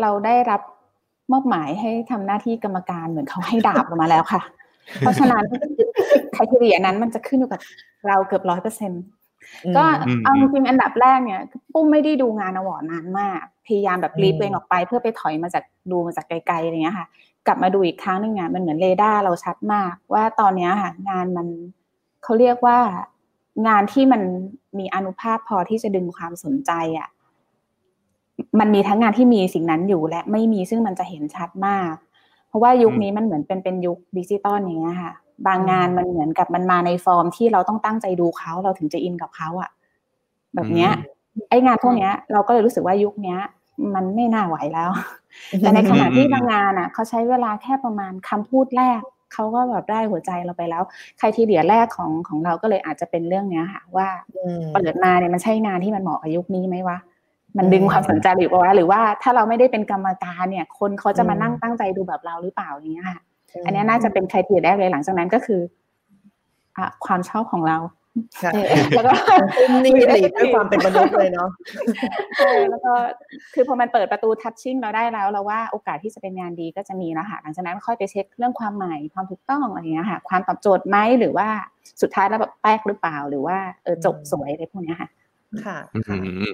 [0.00, 0.60] เราได้รับ
[1.32, 4.42] มอบหมายให้ทำหน้าที่กรรมการเหมือนเขาให้ดาบเรามาแล้วค่ะ
[5.00, 5.44] เพราะฉะนั้น
[6.36, 7.60] criteria นั้นมันจะขึ้นอยู่กับ
[8.06, 8.92] เราเกือบร้อยเปอร์เซ็น
[9.76, 11.40] ก็อืมเอาจริงๆอันดับแรกเนี่ย
[11.72, 17.06] ปุ้มไม่ได้ดูงาน award นานมาก พยายามแบบรีบตัวเองออกไปเพื่อไปถอยมาจากดูมาจากไกลๆอะไรเงี้ยค่ะ
[17.46, 21.46] กลับมาดูอีกครั้งหนึ่งอะมันเหมือนเรดาร์เราชัดมาก ว่าตอนเนี้ยค่ะงานมัน
[22.22, 22.78] เขาเรียกว่า
[23.66, 24.22] งานที่มัน
[24.78, 27.08] มีอนุภาพพอที่จะดึงความสนใจอะ
[28.60, 31.94] มันมีทั้งงานที่มีสิ่งนั้นอยู่และไม่มีซึ่งมันจะเห็นชัดมาก
[32.48, 35.12] เพราะว่ายุคนี้มันเหมือนเป็นเป็นยุคดิจิตอลอย่างเงี้ยค่ะ
[35.46, 39.70] บางงานมันเหมือนกับมันมาในฟอร์มที่เราต้องตั้งใจดูเขาเราถึงจะอินกับเขาอะ
[40.54, 40.90] แบบเนี้ย
[41.50, 43.38] ไอ้งานพวกเนี้ย เราก็เลยรู้สึกว่ายุคเนี้ย
[43.94, 44.90] มันไม่น่าไหวแล้ว
[45.58, 49.00] แต่ในขณะที่บางงานอะเขาใช้เวลาแค่ประมาณคำพูดแรก
[49.32, 50.82] เขาก็แบบได้หัวใจเราไปแล้ว
[51.18, 56.98] ใครทีเดียแรกของของเราก็เลยอาจจะเป็นเรื่องเนี้ยค่ะ ว่าอืมเปิดมาเนี่ยมันใช่งานที่มันเหมาะกับยุคนี้ไหมวะ
[57.58, 63.18] มันดึงความสนใจหรือเปล่าวะหรือว่าถ้าเราไม่ได้เป็นกรรมการเนี่ย คนเขาจะมานั่งตั้งใจดูแบบเราหรือเปล่าอย่างเงี้ยค่ะ
[63.64, 65.60] อันเนี้ยน่าจะเป็นใครทีแรกเลยหลังจากนั้นก็คือ
[66.76, 68.03] อะความชอบของเราค่ะเออ
[68.96, 69.12] แล้วก็
[69.56, 71.50] ปุ้มนี่หลีดด้วยความเป็นมนุษย์เลยเนาะ
[72.38, 72.92] ใช่แล้วก็
[73.54, 81.48] คือพอมันเปิดประตูทัชชิ่งเราได้แล้วเราว่าโอกาสที่จะเป็นงานดีก็จะมีแล้วค่ะหลังจากนั้นค่อยไปเช็คเรื่องความใหม่ความถูกต้องอะไรอย่างเงี้ยค่ะ ความตอบโจทย์ไหมหรือว่า
[82.02, 85.08] สุดท้ายแล้วแบบแป๊กหรือเปล่าหรือว่าเออจบสวยอะไรพวกเนี้ยค่ะ
[85.64, 86.46] ค่ะอืค่ะม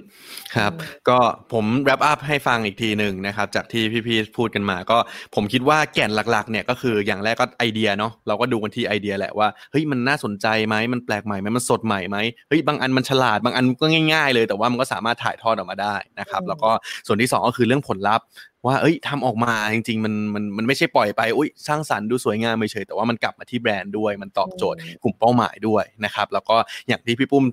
[0.55, 0.73] ครับ
[1.09, 1.19] ก็
[1.53, 4.97] ผม wrap up ให้ฟังอีกทีหนึ่งนะครับ จากที่พี่ๆพูดกันมา ก็
[5.35, 12.17] ผมคิดว่าแก่นหลักๆ เนี่ยก็คืออย่างแรกก็ไอเดียเนาะเราก็ดูกันที่ไอเดียแหละว่าเฮ้ยมันน่าสนใจไหมมันแปลกใหม่ไหมมันสดใหม่ไหม
[12.49, 16.71] เฮ้ยบางอันมันฉลาดบางอันก็ง่าย ๆ เลย แต่ว่ามันก็สามารถถ่ายทอดออกมาได้นะครับอืมแล้วก็
[17.07, 18.25] ส่วนที่สองก็คือเรื่องผลลัพธ์
[18.65, 26.55] ว่าเอ้ยทำออกมาจริงๆมันมันมันไม่ใช่ปล่อยไปอุ้ยสร้างสรรค์ดูสวยงามเฉยๆแต่ว่ามันกลับมาที่แบรนด์ด้วย มันตอบโจทย์กลุ่มเป้าหมายด้วยนะครับ แล้วก็
[26.87, 27.45] อย่างที่พี่ปุ้ม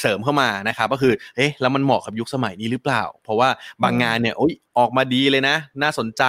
[0.00, 3.48] เสริมเข้ามานะครับก็คือเอ๊ะแล้วมันเหมาะกับยุคสมัยนี้หรือเปล่า เพราะว่า
[3.82, 6.22] บางงานเนี่ยอุ้ยออกมาดีเลยนะ น่าสนใจ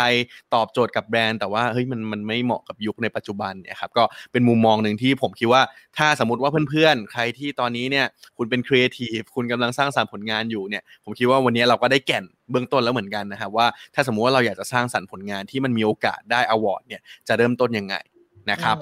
[0.54, 5.62] ตอบโจทย์กับแบรนด์ แต่ว่าเฮ้ยมันมันไม่เหมาะกับยุคในปัจจุบันเนี่ยครับก็เป็นมุมมองหนึ่งที่ผมคิดว่า
[5.98, 8.06] ถ้าสมมติว่าเพื่อนๆ ใครที่ตอนนี้เนี่ย
[8.38, 17.96] คุณเป็นครีเอทีฟคุณกำลังสร้างสรรค์ผลงานอยู่เนี่ยผมคิดว่าวันนี้เราก็ได้แก่นเบื้องต้นแล้วเหมือนกันนะครับว่าถ้าสมมุติว่าเราอยากจะสร้างสรรค์ผลงานที่มันมีโอกาสได้ award เนี่ยจะเริ่มต้นยังไง
[18.52, 18.78] นะครับ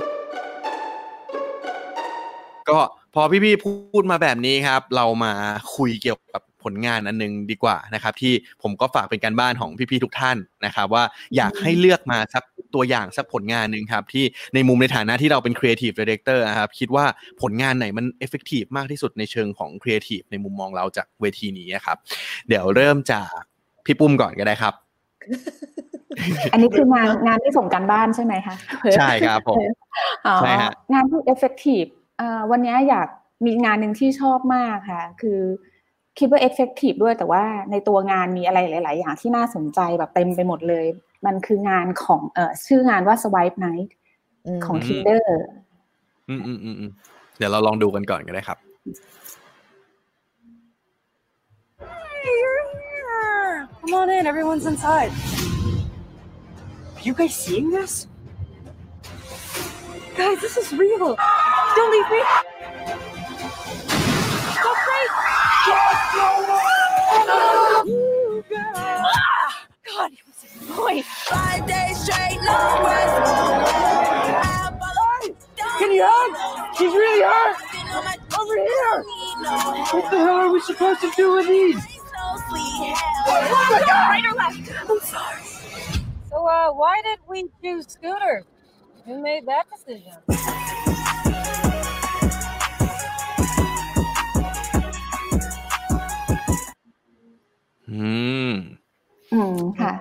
[2.70, 2.80] ก็
[3.16, 5.34] พอพี่ๆพูดมาแบบนี้ครับ เรามา
[5.76, 11.04] คุยเกี่ยวกับผลงานอันหนึงดีกว่านะครับ ที่ผมก็ฝากเป็นการบ้านของพี่ๆทุกท่านนะครับ ว่า
[11.36, 12.44] อยากให้เลือกมาสัก
[12.76, 17.06] ตัวอย่างสักผลงานหนึ่งครับ ที่ในมุมในฐานะที่เราเป็น Creative Director นะครับ คิดว่า
[17.42, 21.98] ผลงานไหนมัน effective มากที่สุดในเชิงของ Creative ในมุมมองเราจากเวทีนี้ครับ
[22.48, 23.30] เดี๋ยวเริ่มจาก
[23.86, 24.74] พี่ปุ้มก่อนก็ได้ครับ
[26.54, 28.56] อันนี้คืองานงานที่ส่งการบ้านใช่ไหมคะ
[28.98, 29.58] ใช่ครับผม
[30.28, 32.03] อ๋อใช่ฮะงานที่ effective อ่า
[32.52, 33.08] วันนี้อยาก
[33.46, 35.40] มีงานหนึ่งที่ชอบมากค่ะ คือ
[36.20, 40.86] คิดว่า effective ด้วยแต่ว่าในตัวงานมีอะไรหลาย ๆ อย่างที่น่าสนใจแบบเต็มไปหมดเลย
[41.26, 43.90] มันคืองานของเอ่อชื่องานว่า Swipe Night
[44.58, 45.24] มของ Tinder
[46.30, 46.92] อืมอืมอืมอืม
[47.38, 48.58] เดี๋ยวเราลองดูกันก่อนก็ได้ครับ
[53.80, 55.12] Come on in, everyone's inside.
[56.96, 58.08] Are you guys seeing this?
[60.16, 61.16] Guys, this is real.
[61.76, 62.24] Don't leave me.
[64.62, 65.08] Go free.
[67.86, 69.00] You guys.
[69.04, 69.66] Ah!
[69.88, 71.04] God, he was annoying.
[71.04, 72.58] Five days straight, no.
[75.80, 76.78] Can you help?
[76.78, 77.58] She's really hurt.
[78.40, 79.04] Over here.
[79.94, 81.93] What the hell are we supposed to do with these?
[89.42, 90.20] That decision?
[97.92, 98.12] อื
[98.50, 98.54] ม
[99.34, 99.92] อืมค่ะ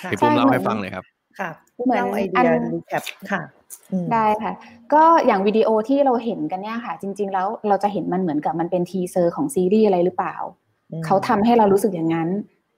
[0.00, 1.04] ค่ะพี่ปุ้มใช่เล่าเหมืให้อนฟังเลยครับ
[1.38, 1.50] ค่ะ
[1.86, 3.42] เหมือนเล่าไอเดีอัยนรีแคปค่ะ
[3.92, 4.52] อืม ได้ค่ะ
[4.94, 10.36] ก็อย่างวิดีโอที่เราเห็นกันเนี่ยค่ะ จริง ๆ แล้วเราจะเห็นมันเหมือนกับมันเป็น teaser ของซีรีส์อะไรหรือเปล่า
[10.90, 12.28] อืมเขาทำให้เรารู้สึกอย่างนั้น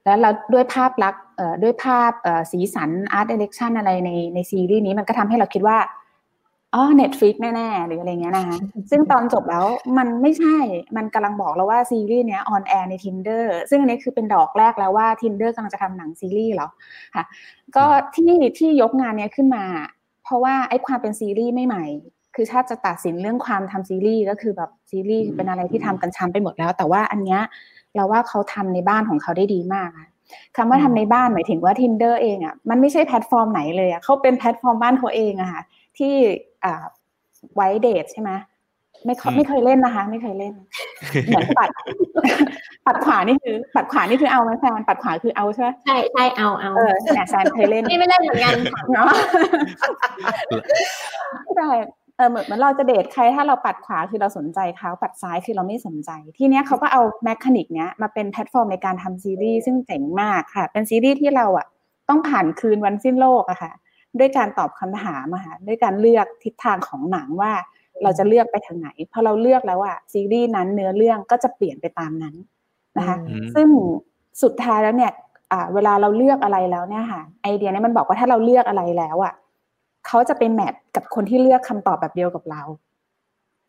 [0.05, 1.30] แล้วเราด้วยภาพลักษณ์เอ่อ
[1.63, 5.79] ด้วยภาพเอ่อสีสัน art direction อะไรในในซีรีส์นี้มันก็ทำให้เราคิดว่า
[6.75, 8.57] อ๋อ Netflix แน่ ๆ หรืออะไรเงี้ยนะคะ
[8.91, 9.67] ซึ่งตอนจบแล้ว
[9.99, 10.57] มันไม่ใช่
[10.97, 16.69] มันกำลังบอกเราว่าซีรีส์เนี้ย on air ใน Tinder ซึ่งอันนี้คือเป็นดอกแรกแล้วว่า Tinder กำลังจะทำหนังซีรีส์เหรอ
[17.17, 17.25] ค่ะ
[17.77, 17.85] ก็
[18.17, 19.65] ที่ที่ยกงานเนี้ยขึ้นมา
[20.25, 21.85] เพราะว่าไอ้ความเป็นซีรีส์ไม่ใหม่
[22.35, 27.41] คือถ้าจะตัดสินเรื่องความทำซีรีส์ก็คือแบบซีรีส์เป็นอะไรที่ทำกันช้ำไปหมดแล้ว แต่ว่าอันเนี้ย
[27.95, 30.09] เราว่าเขาทำในบ้านของเขาได้ดีมากค่ะ
[30.57, 35.63] คำว่าทำในบ้านหมายถึงว่า Tinder เองอะมันไม่ใช่แพลตฟอร์มไหนเลยอะเขาเป็นแพลตฟอร์มบ้านเขาเองอะค่ะ
[35.99, 36.15] ที่
[36.65, 36.85] อ่า
[37.55, 38.31] ไว้เดทใช่ไหม
[39.05, 40.55] ไม่เคอืมไม่เคยเล่นนะคะ ไม่เคยเล่น
[41.27, 41.69] เหมือนปัด
[42.87, 49.11] ปัดขวานี่คือ ปัดขวานี่คือเอาไหมแฟนปัดขวาคือเอาใช่ไหมใช่ใช่เอาเอาเออเนี่ยแซนเคยเล่นไม่ไม่ได้เหมือนกันค่ะเนาะ
[51.57, 51.69] ใช่
[52.21, 61.67] เออเหมือนเหมือนเราจะเดทใครถ้าเราปัดขวาคือเราสนใจเขาปัดซ้ายคือเราไม่สนใจ ทีเนี้ยเขาก็เอา mechanic เนี้ยมาเป็นแพลตฟอร์มในการทำซีรีส์ซึ่งเจ๋งมากค่ะ เป็นซีรีส์ที่เราอะ
[62.09, 63.73] ต้องผ่านคืนวันสิ้นโลกอะค่ะ
[64.19, 67.53] ด้วยการตอบคำถามอะค่ะด้วยการเลือกทิศทางของหนังว่า
[68.03, 72.35] เราจะเลือกไปทางไหนพอเราเลือกแล้วอะซีรีส์นั้นเนื้อเรื่องก็จะเปลี่ยนไปตามนั้น
[72.99, 73.69] นะคะอืมซึ่ง
[74.43, 75.13] สุดท้ายแล้วเนี่ย
[75.53, 79.33] อ่าเวลาเราเลือกอะไรแล้วเนี่ยค่ะ ไอเดียเนี้มันบอกว่าถ้าเราเลือกอะไรแล้วอะ
[80.07, 82.63] เขาจะไปแมทกับคนที่เลือกคำตอบแบบเดียวกับเรา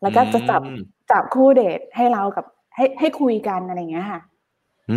[0.02, 4.20] แล้วก็จะจับอืมจับคู่เดทให้เรากับให้ให้คุยกันอะไรอย่างเงี้ยค่ะ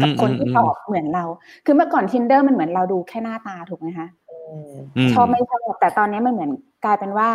[0.02, 1.24] กับคนที่ตอบเหมือนเรา
[1.66, 4.08] คือเมื่อก่อน tinder มันเหมือนเราดูแค่หน้าตาถูกไหมคะ
[5.06, 6.52] มชอบไม่ชอบแต่ตอนนี้มันเหมือน
[6.86, 7.30] กลายเป็นว่า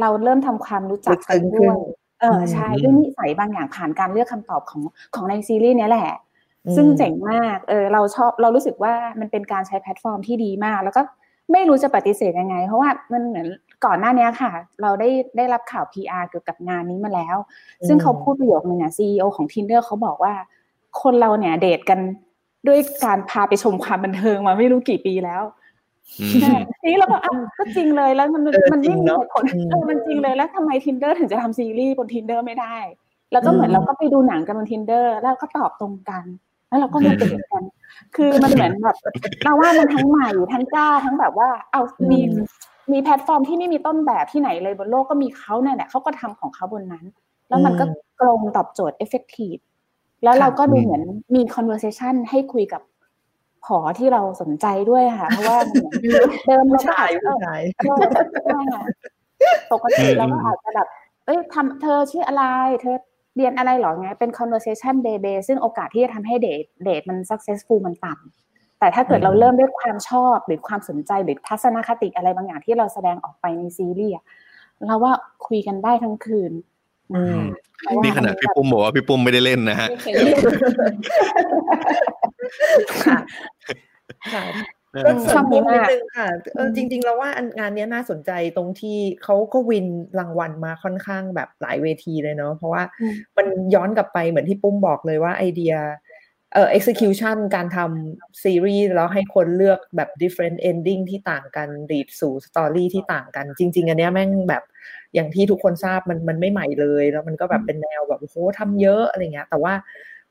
[0.00, 1.78] เราเริ่มทำความรู้จักกันลึกซึ้งขึ้ด้วนย
[2.20, 4.82] เออใช่อืมด้วยนิสัยบางอย่างผ่านการเลือกคำตอบของ
[5.14, 6.10] ของในซีรีส์เนี้ยแหละ
[6.66, 11.02] อืมซึ่งเจ๋งมาก เออเราชอบเรารู้สึกว่ามันเป็นการใช้แพลตฟอร์มที่ดีมาก แล้วก็
[11.52, 13.46] ไม่รู้จะปฏิเสธยังไง เพราะว่ามันเหมือน
[13.84, 17.36] ก่อนหน้านี้ค่ะ เราได้ได้รับข่าว PR เกี่ยวกับงานนี้มาแล้ว
[17.86, 20.34] ซึ่งเขาพูดประโยคนึงอะ CEO ของ Tinder เขาบอกว่า
[21.02, 21.98] คนเราเนี่ยเดทกัน
[22.68, 25.42] ด้วยการพาไปชมความบันเทิงมาไม่รู้กี่ปีแล้ว
[26.20, 32.76] อืมใช่ทีนี้เราก็อะก็จริงเลยแล้วมันเออมันจริไม่มีเนอะเหตุผลอืมเออมันจริงเลยแล้วทำไม tinder ถึงจะทำซีรีส์บน Tinder ไม่ได้
[33.32, 36.24] แล้วก็เหมือนอืมเราก็ไปดูหนังกันบน tinder แล้วก็ตอบตรงกัน
[36.68, 37.64] แล้วเราก็มาเดทกัน
[38.16, 38.96] คือมันเหมือนแบบ
[39.44, 42.20] เราว่ามันทั้งใหม่ทั้งกล้าทั้งแบบว่า เอามี
[42.92, 47.04] มีแพลตฟอร์มที่ไม่มีต้นแบบที่ไหนเลยบนโลกก็มีเขาเนี่ยแหละเขาก็ทำของเขาบนนั้น
[47.48, 47.84] แล้วมันก็
[48.20, 49.60] ตรงตอบโจทย์ effective
[50.24, 51.02] แล้วเราก็ดูเหมือน
[51.34, 52.82] มี conversation ให้คุยกับ
[53.64, 55.94] ผอที่เราสนใจด้วยค่ะ เพราะว่ามันเหมือน
[56.46, 57.98] เดิมผู้เราก็ชาอายจจะผู้ชายเออ
[58.44, 58.82] ใช่ค่ะ
[59.72, 60.88] ปกติเราก็อาจจะแบบ
[61.26, 62.44] เอ้ยทำเธอชื่ออะไร
[62.80, 62.96] เธอ
[63.36, 74.24] เรียนอะไรหรอไงเป็น conversation day day ซึ่งโอกาสที่จะทำให้เดทเดทมัน successful มันต่ำแต่ถ้าเกิดเราเริ่มด้วยความชอบหรือความสนใจหรือทัศนคติอะไรบางอย่างที่เราแสดงออกไปในซีรีส์อะ
[74.86, 75.12] เราว่า
[75.46, 76.52] คุยกันได้ทั้งคืน
[77.12, 77.40] อืม
[77.82, 79.88] เพราะว่านี่ขนาดพี่ปุ้มบอกว่าพี่ปุ้มไม่ได้เล่นนะฮะ
[85.04, 89.86] ไม่เคยเล่นค่ะค่ะเออก็เสริชอมบเพิ่มนิดมากนึงค่ะเออจริง ๆ แล้วว่าอันงานเนี้ยน่าสนใจตรงที่เขาก็วิน
[90.18, 95.74] รางวัลมาค่อนข้างแบบหลายเวทีเลยเนาะเพราะว่าอืมมันย้อนกลับไปเหมือนที่ปุ้มบอกเลยว่าไอเดีย
[96.54, 104.62] เอ่อ execution การทำซีรีส์แล้วให้คนเลือกแบบ different ending ที่ต่างกัน lead สู่สตอรี่ที่ต่างกัน จริง ๆ อันเนี้ยแม่งแบบ
[105.14, 109.74] อย่างที่ทุกคนทราบมันมันไม่ใหม่เลย แล้วมันก็แบบเป็นแนวแบบโอ้โหทำเยอะอะไรเงี้ย แต่ว่า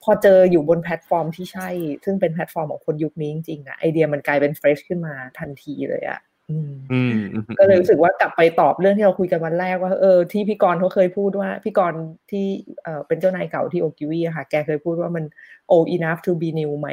[0.06, 1.70] พอเจออยู่บนแพลตฟอร์มที่ใช่
[2.06, 7.16] ซึ่งเป็นแพลตฟอร์มของคนยุคนี้จริงๆอะไอเดียมันกลายเป็น fresh ขึ้นมาทันทีเลยอะอืมอืม
[7.60, 12.00] ก็เลยรู้สึกว่ากลับไปตอบเรื่องที่เราคุยกันวันแรกว่าเออที่พี่กรณ์เขาเคยพูดว่าพี่กรณ์
[12.32, 12.46] ที่
[12.84, 15.26] เออเป็นเจ้านายเก่าที่โอกิลวี่อะค่ะ แกเคยพูดว่ามัน
[15.74, 16.90] old enough to be new ไหม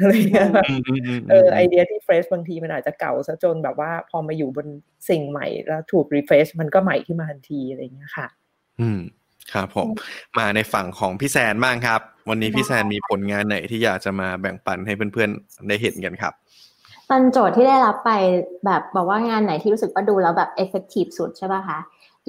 [0.00, 4.66] อะไรเงี้ยแบบอืมอืมอืมเออไอเดียที่เฟรชบางทีมันอาจจะเก่าซะจนแบบว่าพอมาอยู่บน
[5.08, 8.26] สิ่งใหม่แล้วถูกรีเฟรชมันก็ใหม่ขึ้นมาทันทีอะไรเงี้ยค่ะ
[8.80, 9.00] อืม
[9.52, 9.88] ครับผม
[10.38, 16.32] มาในฝั่งของพี่แซนบ้างครับ วันนี้พี่แซนมีผลงานไหนที่อยากจะมาแบ่งปันให้เพื่อนๆได้เห็นกันครับ
[17.08, 18.10] ตอนโจทย์ที่ได้รับไป
[18.64, 21.78] แบบบอกว่างานไหนที่รู้สึกว่าดูแล้วแบบ effective สุดใช่ป่ะคะ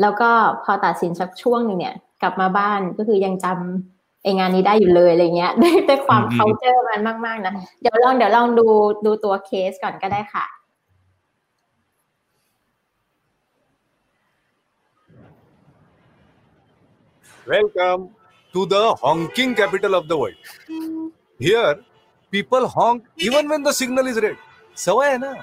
[0.02, 0.30] แล้วก็
[0.64, 8.68] พอตัดสินสักช่วงหนึงเนี่ย กลับมาบ้านก็คือยังจำไองานนี้ได้อยู่เลยอะไรเงี้ยได้ได้ความอืม culture มันมาก ๆ นะ เดี๋ยวลองเดี๋ยวลองดู
[9.06, 10.46] ดูตัวเคสก่อนก็ได้ค่ะ
[17.49, 18.11] Welcome
[18.53, 20.35] to the honking capital of the world.
[21.39, 21.79] Here,
[22.31, 24.37] people honk even when the signal is red.
[24.77, 25.35] सवय है ना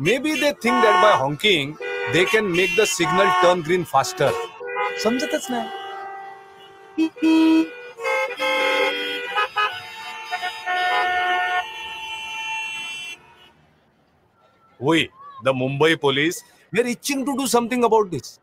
[0.00, 1.76] Maybe they think that by honking,
[2.12, 4.30] they can make the signal turn green faster.
[5.04, 5.68] समजतच नाही
[14.80, 15.10] We,
[15.44, 18.40] the Mumbai police, we are itching to do something about this.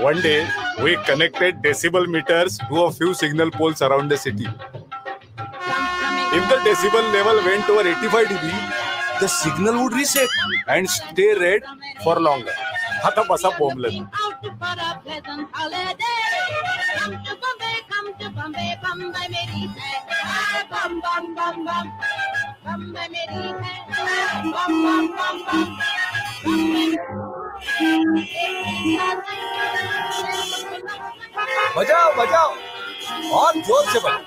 [0.00, 0.48] One day,
[0.82, 4.46] we connected decibel meters to a few signal poles around the city.
[6.34, 8.46] If the decibel level went over 85 dB,
[9.20, 10.28] the signal would reset
[10.68, 11.62] and stay red
[12.02, 12.54] for longer.
[13.04, 13.94] आता बसा बोंबलत
[31.77, 32.53] बजाओ बजाओ।
[33.39, 34.21] और ज़ोर से बजाओ।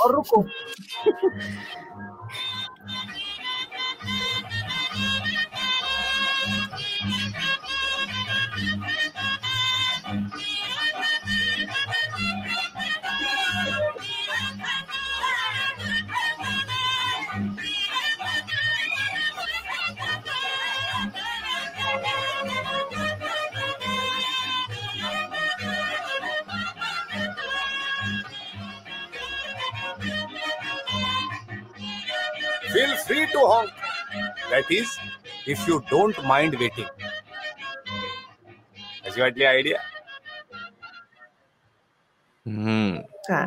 [0.00, 0.44] और रुको।
[33.36, 33.70] to honk.
[34.50, 34.88] That is,
[35.52, 36.90] if you don't mind waiting.
[39.04, 39.78] Has you got the idea?
[42.48, 42.54] อื
[42.86, 42.90] ม
[43.30, 43.42] ค่ะ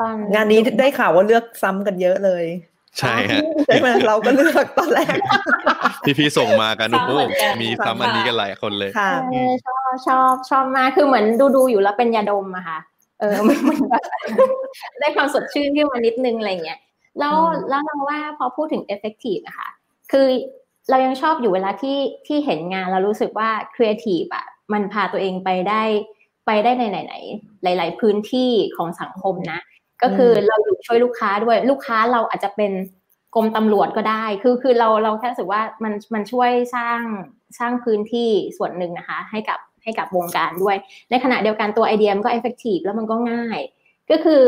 [0.00, 2.44] ตอนงานนี้ได้ข่าวว่าเลือกซ้ำกันเยอะเลย
[2.98, 5.16] ใช่ฮะใช่ไหมเราก็เลือกตอนแรก
[6.04, 12.78] ที่พี่ส่งมากันโอ้โหซ้ำเหมือนกันมีซ้ำอันนี้กันหลายคนเลยค่ะเออชอบชอบชอบมากคือเหมือนดูดูอยู่แล้วเป็นยาดมอะค่ะ
[13.20, 14.02] เออมันมันแบบ
[15.00, 16.78] ได้ความสดชื่นขึ้นมานิดนึงอะไรเงี้ย
[17.18, 19.68] แล้วอืมแล้วเราว่าพอพูดถึง effective อะค่ะ
[20.12, 20.26] คือ
[20.90, 25.82] เรายังชอบอยู่เวลาที่ที่เห็นงานเรารู้สึกว่า creative อะมันพาตัวเองไปได้
[26.46, 29.60] ไปได้ในไหนๆหลาย ๆ พื้นที่ของสังคมนะ
[30.02, 32.72] ก็คือเราอยู่ช่วยลูกค้าด้วยลูกค้าเราอาจจะเป็น
[33.34, 37.00] กรมตำรวจก็ได้ คือคือเราเราแค่รู้สึกว่ามันมันช่วยสร้าง
[37.58, 40.76] สร้างพื้นที่ส่วนหนึ่งนะคะ ให้กับให้กับวงการด้วย
[41.10, 43.58] ในขณะเดียวกันตัวไอเดียมันก็ effective แล้วมันก็ง่าย
[44.10, 44.40] ก็คือ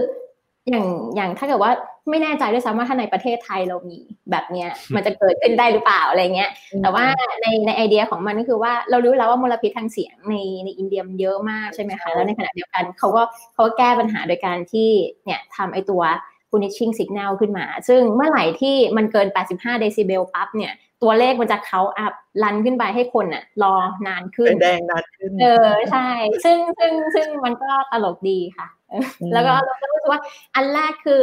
[0.71, 1.73] อย่างอย่างถ้าเกิดว่า
[2.11, 3.99] ไม่แน่ใจด้วยซ้ำว่าถ้าในประเทศไทยเรามี
[4.31, 6.51] แบบเนี้ยมันจะเกิดขึ้นได้หรือเปล่าอะไรเงี้ย
[6.83, 7.05] แต่ว่า
[7.43, 13.23] ในในไอเดียของมันก็คือว่าเรารู้แล้วว่ามลพิษทางเสียงในในอินเดียมันเยอะมากใช่ไหมคะแล้วในขณะเดียวกันเขาก็
[13.55, 14.91] เขาก็แก้ปัญหาโดยการที่
[15.25, 16.03] เนี่ยทำไอตัว
[16.51, 23.75] punishing signal ขึ้นมา ซึ่งเมื่อไหร่ที่มันเกิน 85 เดซิเบลปั๊บเนี่ย ตัวเลขมันจะเขาอัพลันขึ้นไปให้คนอะรอ
[24.07, 26.09] นานขึ้นเป็นแดงนานขึ้น เออใช่
[26.45, 30.21] ซึ่งซึ่งซึ่งมันก็ตลกดีค่ะเอออมแล้วก็เราก็รู้สึกว่า
[30.55, 31.21] อันแรกคือ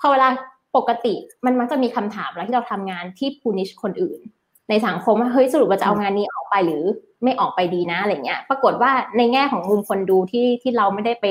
[0.00, 0.28] พอเวลา
[0.76, 1.14] ปกติ
[1.46, 4.20] มันมักจะมีคำถามแล้วที่เราทำงานที่ punish คนอื่น
[4.70, 6.82] ในสังคมว่าเฮ้ยสรุปว่าจะเอางานนี้ออกไปหรือ
[7.24, 11.26] ไม่ออกไปดีนะอะไรเงี้ย ปรากฏว่าในแง่ของมุมคนดูที่ที่เราไม่ได้ไป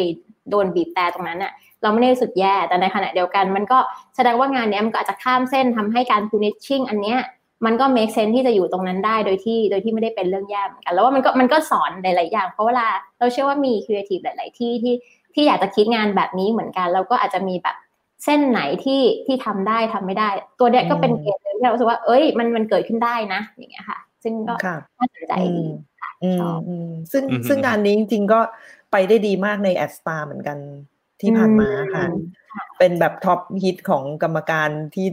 [0.49, 3.79] โดนบีบแต่ตรงนั้นอะเราไม่ได้รู้สึกแย่แต่ในขณะเดียวกัน มันก็
[4.15, 7.19] แสดงว่างานเนี้ยมันก็อาจจะข้ามเส้นทำให้การ punishing อันเนี้ย
[7.65, 12.88] มันก็ make sense ที่จะอยู่ตรงนั้นได้โดยที่โดยที่ไม่ได้เป็นเรื่องแย่เหมือนกัน แล้วว่ามันก็มันก็สอนหลาย ๆ อย่าง เพราะเวลา
[13.19, 14.95] เราเชื่อว่ามี creative หลาย ๆ ที่ที่
[15.34, 17.75] ที่อยากจะคิดงานแบบนี้เหมือนกันแล้วก็อาจจะมีแบบ
[18.23, 28.39] เส้นไหนที่ที่ทำได้ทำไม่ได้ ตัวเนี้ยก็เป็นเกณฑ์หนึ่งที่เรารู้สึกว่า เอ้ย มันมันเกิดขึ้นได้นะ อย่างเงี้ยค่ะ ซึ่งก็ค่ะน่าสนใจอืดีมค่ะอืชมอบอืมซึ่งอืมซึ่งงานนี้จริงๆก็
[28.91, 30.58] ไปได้ดีมากในแอดสตาร์เหมือนกัน
[31.21, 32.23] ที่ผ่านมาค่ะอืม
[32.80, 35.08] เป็นแบบ top hit ของกรรมการที่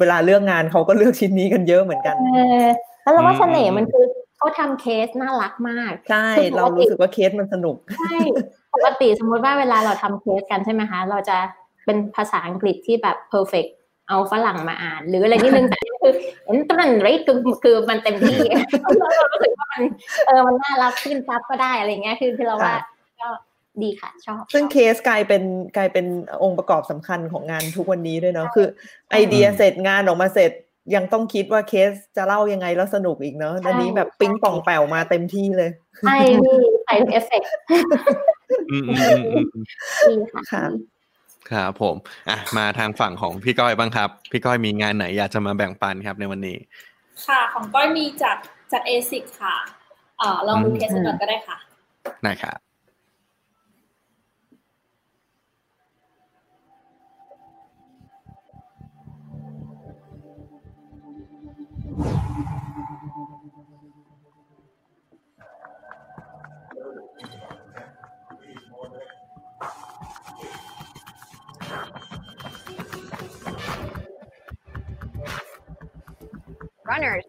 [0.00, 2.64] เวลาเลือกงานเขาก็เลือกชิ้นนี้กันเยอะเหมือนกันเออ
[3.02, 4.04] แล้วเราว่าอืมเสน่ห์มันคือ
[4.36, 8.16] เขาทำเคสน่ารักมาก ใช่คือปกติเรารู้สึกว่าเคสมันสนุกใช่
[8.74, 11.36] ปกติสมมุติว่าเวลาเราทำเคสกันใช่ไหมคะ เราจะ
[11.84, 13.70] เป็นภาษาอังกฤษที่แบบ perfect
[14.08, 16.12] เอาฝรั่งมาอ่าน หรืออะไรนิดนึงแต่นี่คือ
[16.44, 18.38] เห็นตมันไรคือคือมันเต็มที่
[18.82, 19.82] เรารู้สึกว่ามัน
[20.26, 22.86] เออมันน่ารักขึ้น sub ก็ได้อะไรเงี้ยคือคือเราว่าค่ะก็
[23.82, 25.42] ดีค่ะ ชอบ ซึ่งชอบเคสกลายเป็น
[25.76, 26.06] กลายเป็น
[26.42, 28.66] องค์ประกอบสำคัญของงานทุกวันนี้ด้วยเนาะคือ
[29.10, 30.52] ไอเดียเสร็จงานออกมาเสร็จ
[30.94, 35.70] ยังต้องคิดว่าเคสจะเล่ายังไงแล้วสนุกอีกเนาะอันนี้แบบปิ๊งป่องแปวมาเต็มที่เลย
[36.06, 37.50] ใช่พี่ใส่เอฟเฟกต์
[38.70, 39.64] อืมอืมอืมอืม
[40.08, 40.64] ดีค่ะค่ะ
[41.50, 41.96] ครับผม
[42.28, 46.58] อะมาทางฝั่งของพี่ก้อยบ้างครับ พี่ก้อยมีงานไหนอยากจะมาแบ่งปันครับในวันนี้
[47.26, 48.36] ค่ะ ของก้อยมีจาก
[48.72, 49.56] จากเอสิคส์ค่ะ
[50.18, 51.56] เอ่อลองดูอืมเคสก่อนก็ได้ค่ะ
[52.26, 52.58] นะครับ
[61.96, 62.12] Runners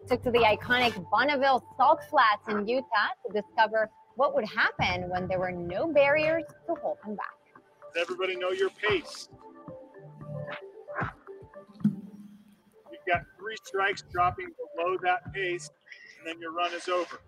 [0.06, 2.84] took to the iconic Bonneville Salt Flats in Utah
[3.26, 7.26] to discover what would happen when there were no barriers to hold them back.
[7.94, 9.30] Does everybody know your pace?
[13.08, 15.70] Got three strikes dropping below that pace,
[16.18, 17.18] and then your run is over.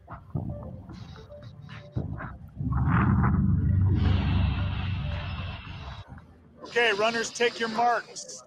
[6.65, 8.45] Okay, runners, take your marks.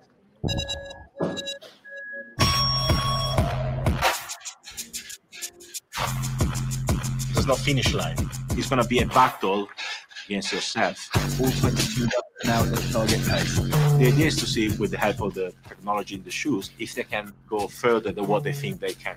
[7.34, 8.16] There's no finish line.
[8.52, 9.68] It's going to be a battle
[10.28, 11.10] against yourself.
[11.42, 12.08] All 22
[12.44, 13.60] an hour target pace.
[13.60, 16.94] The idea is to see, with the help of the technology in the shoes, if
[16.96, 19.16] they can go further than what they think they can.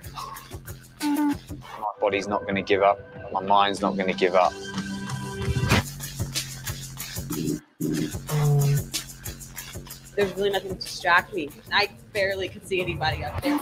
[1.01, 1.35] My
[1.99, 2.99] body's not going to give up.
[3.31, 4.53] My mind's not going to give up.
[10.15, 11.49] There's really nothing to distract me.
[11.71, 13.59] I barely could see anybody up there.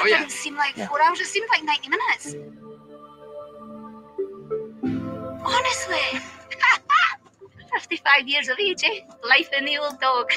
[0.00, 0.16] Oh, yeah.
[0.16, 1.20] doesn't seem like four hours.
[1.20, 2.34] It seemed like 90 minutes.
[5.44, 6.20] Honestly.
[7.72, 9.00] 55 years of age, eh?
[9.22, 10.32] Life in the old dog.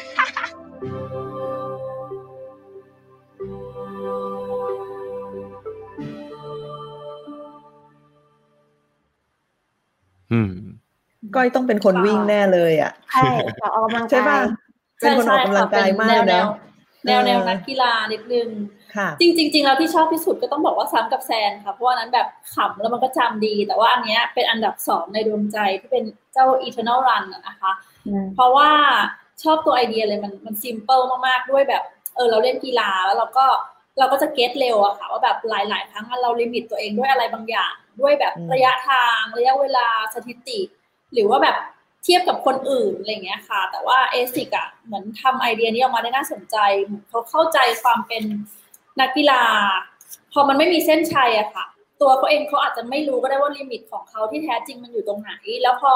[10.31, 10.53] อืม
[11.35, 14.43] ก้อยต้องเป็นคนวิ่งแน่เลยอะ ใช่ขอออกกำลังใช่กาป่ะย
[14.99, 16.43] เป็นคนออกกำลังกายมากแนวนะ
[17.05, 18.49] แนวแนวเออนักกีฬานิดนึง
[18.95, 27.71] ค่ะ จริงๆจริงๆแล้วที่ชอบที่สุดก็ต้องบอกว่าซ้ำกับแซนค่ะเพราะว่านั้นแบบขำแล้วมันก็จำดี แต่ว่าอันเนี้ยเป็นอันดับสองในดวงใจที่เป็นเจ้า Eternal Run อะนะคะ
[28.35, 28.69] เพราะว่า
[29.43, 31.83] ชอบตัวไอเดียเลยมันมัน simple มากๆ ด้วยแบบ
[32.15, 33.45] เออเราเล่นกีฬาแล้วเราก็
[33.99, 40.59] เราก็จะ get เร็วอะค่ะ ว่าแบบหลาย ๆ ครั้งเรา limit ตัวเองด้วยอะไรบางอย่าง ด้วยแบบอืมระยะทางระยะเวลาสถิติ
[41.13, 41.55] หรือว่าแบบ
[42.03, 48.23] เทียบกับคนอื่นอะไรเงี้ยค่ะ แต่ว่าเอสิคส์อะเหมือนทำไอเดียนี้ออกมาได้น่าสนใจเหมือนเขาเข้าใจความเป็น
[48.99, 49.41] นักกีฬา
[50.33, 51.65] พอมันไม่มีเส้นชัยอะค่ะ
[52.01, 55.93] ตัวเขาเองเขาอาจจะไม่รู้ก็ได้ว่า limit ของเขาที่แท้จริงมันอยู่ตรงไหน แล้วพอ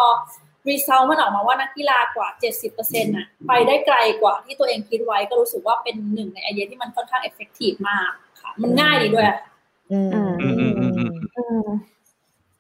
[0.69, 2.27] รีซ l มันออกมาว่านักกีฬากว่า
[2.71, 9.27] 70%น่ะไปได้ไกลกว่าที่ตัวเองคิดไว้ก็รู้สึกว่าเป็นหนึ่งในไอเดียที่มันค่อนข้าง effective มากค่ะ มันง่ายดีด้วย
[9.91, 11.66] อืมอืมอืมอืมอืม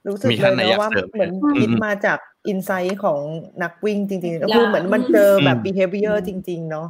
[0.07, 2.17] รู้สึกมีเลท่านยไหนนะอยากว่าเสริมไหมเหมือนอืมคิดมาจาก
[2.47, 3.19] อินไซต์ของ
[3.63, 6.87] นักวิ่งจริงๆก็คือเหมือนมันเจอแบบ behavior จริง ๆ เนาะ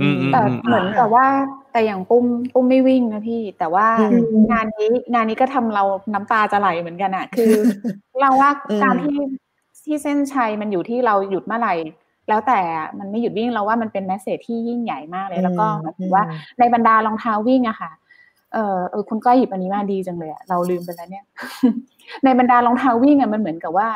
[0.00, 1.26] อืมอืมแต่อืมเหมือนกับว่า
[1.72, 5.84] แต่อย่างปุ้มปุ้มไม่วิ่งนะพี่ แต่ว่าอืมงานนี้งานนี้ก็ทำเรา
[6.14, 7.52] น้ำตาจะไหลเหมือนกันอะคือ
[8.20, 9.20] เราว่าอืมการที่
[9.84, 11.74] ที่เส้นชัยมันอยู่ที่เราหยุดเมื่อไหร่
[12.28, 16.24] แล้วแต่อะมันไม่หยุดวิ่งเราว่ามันเป็นแมสเซจที่ยิ่งใหญ่มากเลย แล้วก็หมายถึงว่า
[16.58, 17.90] ในบรรดารองเท้าวิ่งอะค่ะ
[18.56, 21.24] เออเออคุณก้อยหยิบอันนี้มาดีจังเลยอะเราลืมไปแล้วเนี่ย
[22.24, 23.88] ในบรรดารองเท้าวิ่งอะมันเหมือนกับว่า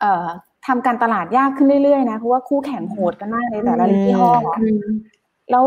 [0.00, 0.26] เอ่อ
[0.66, 4.58] ทำการตลาดยากขึ้นเรื่อยๆนะเพราะว่าคู่แข่งโหดกันมากเลยแต่ละยี่ห้ออะ
[5.50, 5.66] แล้ว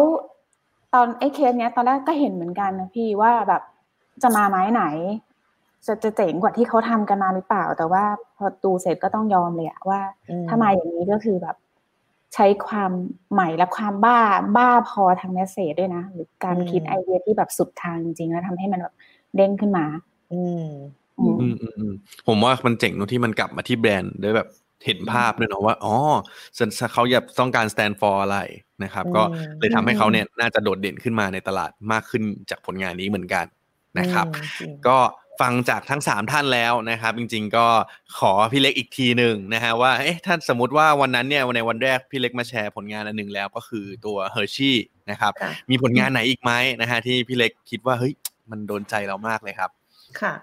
[0.94, 3.62] ตอนไอ้เคสเนี้ย ตอนแรกก็เห็นเหมือนกันนะพี่ว่าแบบ
[4.24, 4.84] จะมาไม้ไหน
[5.86, 8.04] จะจะเจ๋งกว่าที่เขาทำกันมาหรือเปล่า แต่ว่า
[8.38, 11.56] พอดูเสร็จก็ต้องยอมเลยอะว่าอืมถ้ามาอย่างนี้ก็คือแบบ
[12.34, 12.92] ใช้ความ
[13.34, 14.20] ใหม่และความบ้า
[14.58, 18.96] บ้าพอทางเมสเซจด้วยนะ หรือการคิดไอเดียที่แบบสุดทางจริงๆแล้วทำให้มันแบบ
[19.36, 19.86] เด้งขึ้นมา
[20.34, 20.66] อืม
[21.20, 21.94] อืมอืมอืมอืม
[22.28, 24.50] ผมว่ามันเจ๋งตรงที่มันกลับมาที่แบรนด์ด้วยแบบ
[24.86, 25.96] เห็นภาพด้วยเนาะว่าอ๋อ
[26.94, 28.38] เขาอยากต้องการ stand for อะไร
[28.84, 33.46] นะครับ ก็อืมเลยทำให้เขาเนี่ยน่าจะโดดเด่นขึ้นมาในตลาดมากขึ้นจากผลงานนี้เหมือนกัน
[34.00, 34.98] นะครับอืมจริงก็
[35.40, 37.68] ฟังจากทั้งสามท่านแล้วนะครับ จริง ๆ ก็
[38.18, 44.76] ขอพี่เล็กอีกทีหนึ่งนะฮะว่าเอ๊ะถ้าสมมติว่าวันนั้นเนี่ยในวันแรกพี่เล็กมาแชร์ผลงานอันหนึ่งแล้วก็คือตัว Hershey
[45.12, 48.14] นะครับค่ะมีผลงานไหนอีกไหมนะฮะที่พี่เล็กคิดว่าเฮ้ย
[48.52, 49.70] มันโดนใจเรามากเลยครับ
[50.22, 50.34] ค่ะ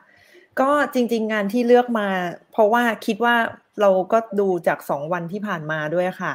[0.60, 2.08] ก็จริง ๆ งานที่เลือกมา
[2.52, 3.36] เพราะว่าคิดว่า
[3.80, 6.32] เราก็ดูจากสองวันที่ผ่านมาด้วยค่ะ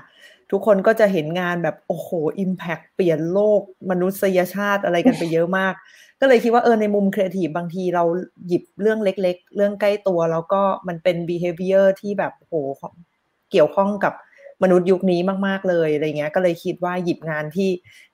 [0.51, 2.09] ทุกคนก็จะเห็นงานแบบโอ้โห
[2.39, 5.73] อิมแพกเปลี่ยนโลกมนุษยชาติอะไรกันไปเยอะมาก
[6.21, 8.03] ก็เลยคิดว่าเออในมุมครีเอทีฟบางทีเรา
[8.47, 12.53] หยิบเรื่องเล็ก ๆ เรื่องใกล้ตัว แล้วก็มันเป็น behavior ที่แบบโอ้โห
[13.51, 14.13] เกี่ยวข้องกับ
[14.63, 17.69] มนุษย์ยุคนี้มาก ๆ เลยอะไรเงี้ย ก็เลยคิดว่าหยิบงานที่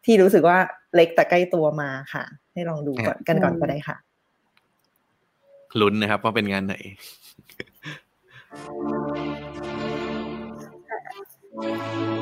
[0.06, 0.58] ที่รู้สึกว่า
[0.96, 3.98] เล็กแต่ใกล้ตัวมาค่ะ ให้ลองดูก่อนกันก่อนก็ได้ค่ะ
[5.80, 6.76] ลุ้นนะครับว่าเป็นงานไหน
[11.58, 12.17] But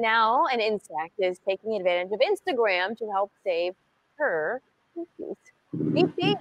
[0.00, 3.74] now an insect is taking advantage of Instagram to help save
[4.16, 6.36] her species.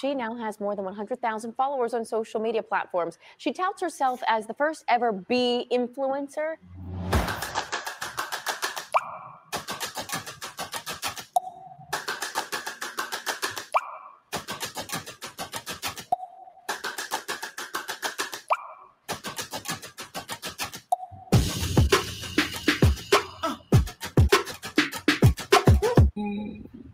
[0.00, 3.18] She now has more than 100,000 followers on social media platforms.
[3.36, 6.54] She touts herself as the first ever bee influencer.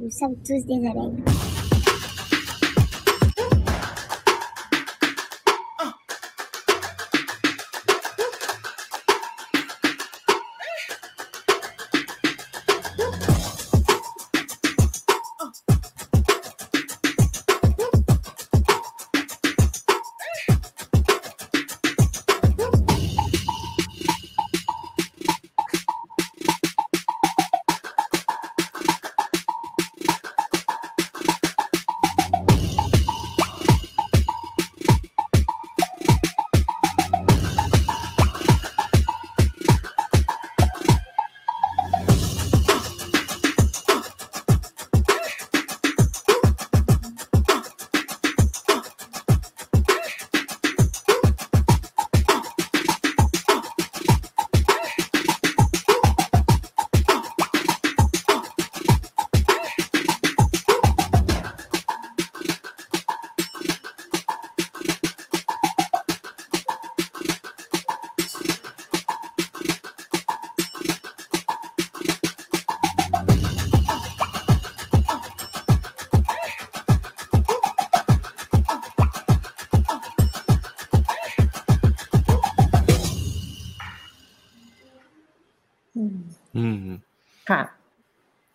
[0.08, 1.67] Nous sommes tous des abeilles.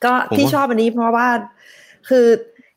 [0.06, 1.28] ก็ผมที่ว่าชอบอันนี้เพราะว่า
[2.10, 2.26] คือ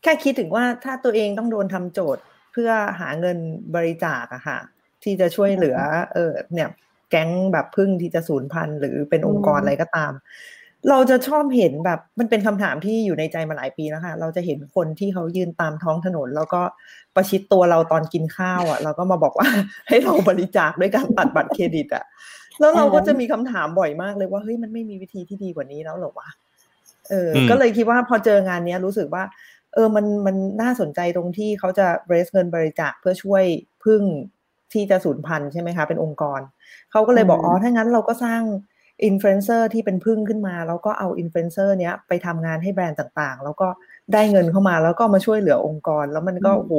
[0.03, 2.23] แค่คิดถึงว่าถ้าตัวเองต้องโดนทำโจทย์
[2.53, 2.71] เพื่อ
[3.01, 3.39] หาเงิน
[3.75, 4.59] บริจาคอะค่ะ
[5.05, 5.79] ที่จะช่วยเหลือ
[6.15, 6.69] เออเนี่ย
[7.11, 10.13] แก๊งแบบพึ่งที่จะสูญพันธุ์หรือเป็นองค์กรอืมอะไรก็ตาม
[10.91, 16.63] เราจะชอบเห็นแบบมันเป็นคำถามที่อยู่ในใจมาหลายปีแล้วค่ะ เราจะเห็นคนที่เขายืนตามท้องถนน แล้วก็
[17.15, 19.49] ประชิดตัวเราตอนกินข้าวอะ เราก็มาบอกว่า
[19.89, 22.05] ให้เราบริจาคด้วยการตัดบัตรเครดิตอะ
[22.61, 26.29] แล้วเราก็จะมีคำถามบ่อยมากเลยว่าเฮ้ยมันไม่มีวิธีที่ดีกว่านี้แล้วเหรอวะ
[27.11, 29.25] เอออืมก็เลยคิดว่าพอเจองานเนี้ยรู้สึกว่า
[29.75, 33.45] เออมันมันน่าสนใจตรงที่เขาจะ raise เงินบริจาคเพื่อช่วย
[33.85, 34.03] ผึ้ง
[34.73, 36.41] ที่จะสูญพันธุ์ใช่ไหมคะ เป็นองค์กร
[36.91, 38.43] เขาก็เลยบอกอืมอ๋อถ้างั้นเราก็สร้าง
[39.05, 43.69] อินฟลูเอนเซอร์ที่เป็นผึ้งขึ้นมา แล้วก็เอาอินฟลูเอนเซอร์เนี้ยไปทำงานให้แบรนด์ต่างๆ แล้วก็
[44.13, 46.75] ได้เงินเข้ามาแล้วก็มาช่วยเหลือองค์กร แล้วมันก็โอ้โห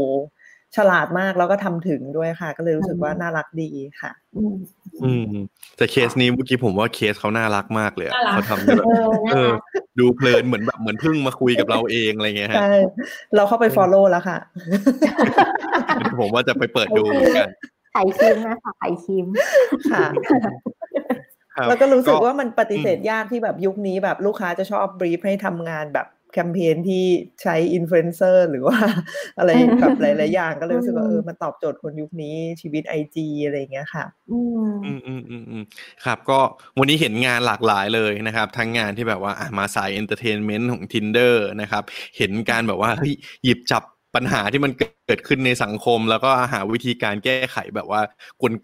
[0.75, 3.69] ฉลาดมากแล้วก็ทำถึงด้วยค่ะ ก็เลยรู้สึกว่าน่ารักดี
[4.01, 4.55] ค่ะอืม
[5.03, 5.25] อืม
[5.77, 9.51] แต่เคสนี้เมื่อกี้ผมว่าเคสเขาน่ารักมากเลยอะน่ารักเขาทำได้แบบเออน่ารักเออ
[9.99, 12.73] ดูเพลินเหมือนแบบเหมือนผึ้งมาคุยกับเราเองอะไรเงี้ยฮะใช่
[13.35, 14.37] เราเข้าไป follow แล้วค่ะ
[16.19, 17.49] ผมว่าจะไปเปิดดูเหมือนกัน
[17.93, 19.25] ไข่คิมนะคะไข่คิม
[19.91, 20.05] ค่ะ
[21.55, 27.03] ครับแล้วก็รู้สึกว่ามันปฏิเสธยากที่แบบยุคนี้แบบลูกค้าจะชอบ brief ให้ทำงานแบบ แคมเปญที่
[27.41, 28.77] ใช้อินฟลูเอนเซอร์หรือว่า
[29.37, 29.49] อะไร
[29.81, 35.63] แบบหลาย ๆ อย่างก็เลยรู้สึกว่าเออมันตอบโจทย์คนยุคนี้ชีวิต IG อะไรอย่างเงี้ยค่ะอืมอืมอืมอืมอืม
[36.05, 36.39] ครับ ก็
[36.79, 41.83] วันนี้เห็นงานหลากหลายเลยนะครับ ทั้งงานที่แบบว่าอะมาสาย entertainment ของ Tinder นะครับ
[42.17, 43.13] เห็นการแบบว่าเฮ้ย
[43.43, 43.83] หยิบจับ
[44.17, 44.71] ปัญหาที่มัน
[45.07, 48.01] เกิดขึ้นในสังคม แล้วก็หาวิธีการแก้ไขแบบว่า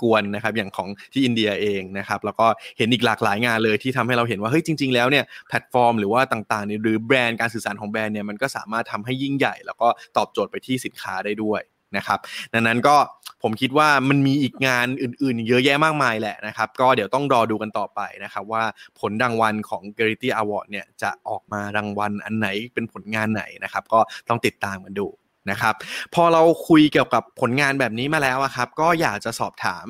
[0.02, 2.48] กวนๆนะครับอย่างของที่อินเดียเองนะครับแล้วก็
[2.78, 9.88] เห็นอีกหลากหลายงานเลยที่ทำให้เราเห็นว่าเฮ้ยจริง ๆ แล้วเนี่ยแพลตฟอร์มหรือว่าต่างๆเนี่ยหรือแบรนด์การสื่อสารของแบรนด์เนี่ยมันก็สามารถทำให้ยิ่งใหญ่ แล้วก็
[10.18, 11.62] ตอบโจทย์ไปที่สินค้าได้ด้วย
[11.98, 12.20] นะครับ
[12.54, 12.96] ดังนั้นก็
[13.44, 18.64] ผมคิดว่ามันมีอีกงานอื่นๆ เยอะแยะมากมายแหละนะครับ ก็เดี๋ยวต้องรอดูกันต่อไปนะครับว่า
[19.00, 24.00] ผลรางวัลของ g a r i t y Award เนี่ยจะออกมารางวัลอันไหนเป็นผลงานไหนนะครับ ก็
[24.30, 25.08] ต้องติดตามกันดู
[25.52, 25.74] นะครับ
[26.16, 29.86] พอเราคุยเกี่ยวกับผลงานแบบนี้มาแล้วครับก็อยากจะสอบถาม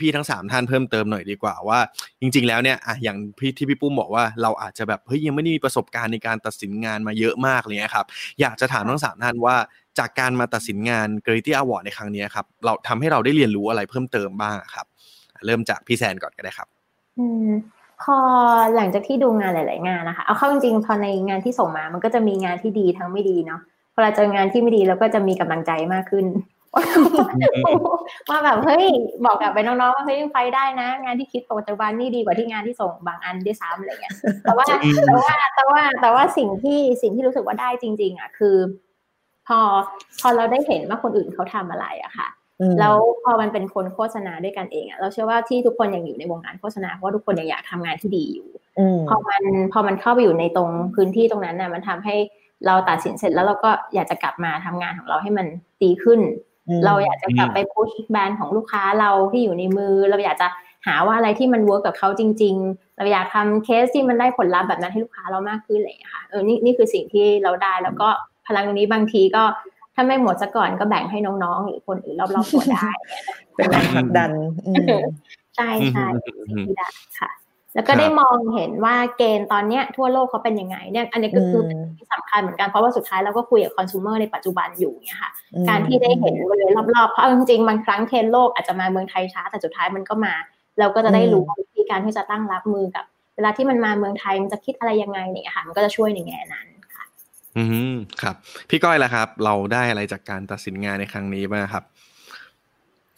[0.00, 1.78] พี่ๆทั้ง 3 ท่านเพิ่มเติมหน่อยดีกว่าว่า
[2.20, 8.06] จริง ๆ แล้วเนี่ยอะอย่างพี่ที่พี่ปุ้มบอกว่าเราอาจจะแบบเฮ้ยยังไม่ได้มีประสบการณ์ในการตัดสินงานมาเยอะมากเลยครับ
[8.40, 9.56] อยากจะถามทั้งสามท่านว่า
[9.98, 14.86] จากการมาตัดสินงาน g r a t y Award ในครั้งนี้ครับเราทำให้เราได้เรียนรู้อะไรเพิ่มเติมบ้างครับ
[15.46, 16.68] เริ่มจากพี่แซนก่อนก็ได้ครับ
[17.18, 17.50] อืม
[18.02, 18.16] พอ
[18.76, 23.60] หลังจากที่ดูงานหลาย ๆ งานนะคะ เอาเข้าจริงๆพอในงานที่ส่งมา มันก็จะมีงานที่ดีทั้งไม่ดีเนาะ
[23.98, 26.26] พอเราเจองานที่ไม่ดีเราก็จะมีกำลังใจมากขึ้น
[28.28, 28.86] ว่าแบบเฮ้ย
[29.24, 34.64] บอกกับไปน้องๆว่าเฮ้ยไปได้นะ งานที่คิดปัจจุบันนี่ดีกว่าที่งานที่ส่งบางอันด้วยซ้ำอะไรเงี้ยแต่ว่า
[35.06, 38.56] แต่ว่าแต่ว่าแต่ว่าสิ่งที่สิ่งที่รู้สึกว่าได้จริง ๆ อะ คือ
[39.48, 39.58] พอ
[40.20, 42.28] พอเราได้เห็นว่าคนอื่นเขาทำอะไรอะค่ะ
[42.80, 42.94] แล้ว
[43.24, 48.48] พอมันเป็นคนโฆษณาด้วยกันเองอะเราเชื่อว่าที่ทุกคนยังอยู่ในวงการโฆษณาเพราะว่าทุกคนยังอยากทำงานที่ดีอยู่
[49.08, 49.42] พอมัน
[49.72, 52.16] พอมันเข้าไปอยู่ในตรงพื้นที่ตรงนั้นน่ะมันทำให้
[52.66, 55.46] เราตัดสินเสร็จแล้วเราก็อยากจะกลับมาทำงานของเราให้มัน
[55.82, 56.20] ดีขึ้น
[56.86, 60.48] เราอยากจะกลับไปพุชแบรนด์ของลูกค้าเราที่อยู่ในมือ เราอยากจะ
[60.86, 68.08] หาว่าอะไรที่มัน work กับเขาจริง ๆ เราอยากทำเคสที่มันได้ผลลัพธ์แบบนั้นให้ลูกค้าเรามากขึ้นอะไรอย่างเงี้ยค่ะเออนี่นี่คือสิ่งที่เราได้แล้วก็
[68.46, 69.44] พลังตรงนี้บางทีก็
[69.94, 72.88] ถ้าไม่หมดซะก่อนก็แบ่งให้น้องๆหรือคนอื่นรอบๆตัวได้
[73.54, 74.30] เป็นแรงผลักดัน
[75.56, 76.88] ใช่ใช่สิ่งที่ได้
[77.18, 77.30] ค่ะ
[77.74, 85.30] แล้วก็ได้มองเห็นว่าเกณฑ์ตอนเนี้ยทั่วโลกเขาเป็นยังไงเนี่ยอันนี้ก็คือเป็นสิ่งที่สำคัญเหมือนกันเพราะว่าสุดท้ายเราก็คุยกับคอน sumer ในปัจจุบันอยู่เนี่ยค่ะ
[85.68, 90.34] การที่ได้เห็นบริเวณรอบๆเพราะเอาจริงๆบางครั้งเทรนโลกอาจจะมาเมืองไทยช้าแต่สุดท้ายมันก็มา
[90.78, 93.04] เราก็จะได้รู้วิธีการที่จะตั้งรับมือกับ
[93.36, 96.66] เวลาที่มันมาเมืองไทยมันจะคิดอะไรยังไงเนี่ยค่ะมันก็จะช่วยในแง่นั้น
[97.56, 98.36] อืมครับ
[98.70, 101.84] พี่ก้อยล่ะครับ เราได้อะไรจากการตัดสินงานในครั้งนี้บ้างครับ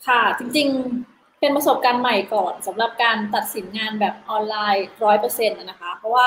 [0.07, 6.27] ค่ะ จริง ๆ เป็นประสบการณ์ใหม่ก่อนสำหรับการตัดสินงานแบบออนไลน์ร้อยเปอร์เซ็นต์นะคะ เพราะว่า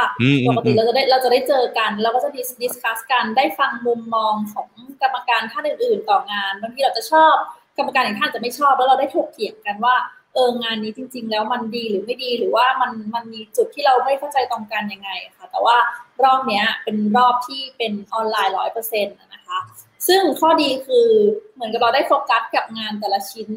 [0.49, 4.70] ปกติเราจะได้เราจะได้เจอกัน เราก็จะดิสคัสกันได้ฟังมุมมองของ
[5.01, 7.34] กรรมการท่านอื่น ๆ ต่องานบางทีเราจะชอบ
[7.78, 9.95] กรรมการอีกท่านจะไม่ชอบ แล้วเราได้ถกเถียงกันว่า
[10.34, 15.78] เอองานนี้จริง ๆ แล้วมันดีหรือไม่ดีหรือว่ามันมันมีจุดที่เราไม่เข้าใจตรงกันยังไงค่ะ แต่ว่า
[16.24, 19.59] รอบเนี้ยเป็นรอบที่เป็นออนไลน์ร้อยเปอร์เซ็นต์นะคะ
[20.07, 21.07] ซึ่งข้อดีคือ
[21.55, 23.49] เหมือนกับเราได้โฟกัสกับงานแต่ละชิ้น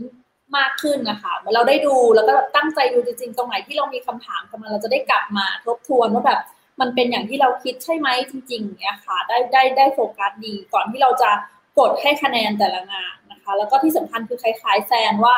[0.57, 6.41] มากขึ้นนะคะเมือเราได้ดูแล้วก็แบบตั้งใจดูจริงๆ ตรงไหนที่เรามีคำถามกันมาเราจะได้กลับมาทบทวนว่าแบบ
[6.81, 11.31] มันเป็นอย่างที่เราคิดใช่ไหมจริงๆเนี่ยค่ะได้ได้ได้โฟกัสดี ก่อนที่เราจะ
[11.79, 15.35] กดให้คะแนนแต่ละงานนะคะ แล้วก็ที่สำคัญคือคล้ายๆแซนว่า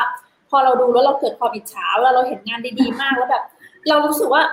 [0.49, 3.43] พอเราดูแล้วเราเกิดความอิจฉาเวลาเราเห็นงานดีๆ มากแล้วแบบ
[3.89, 4.43] เรารู้สึกว่า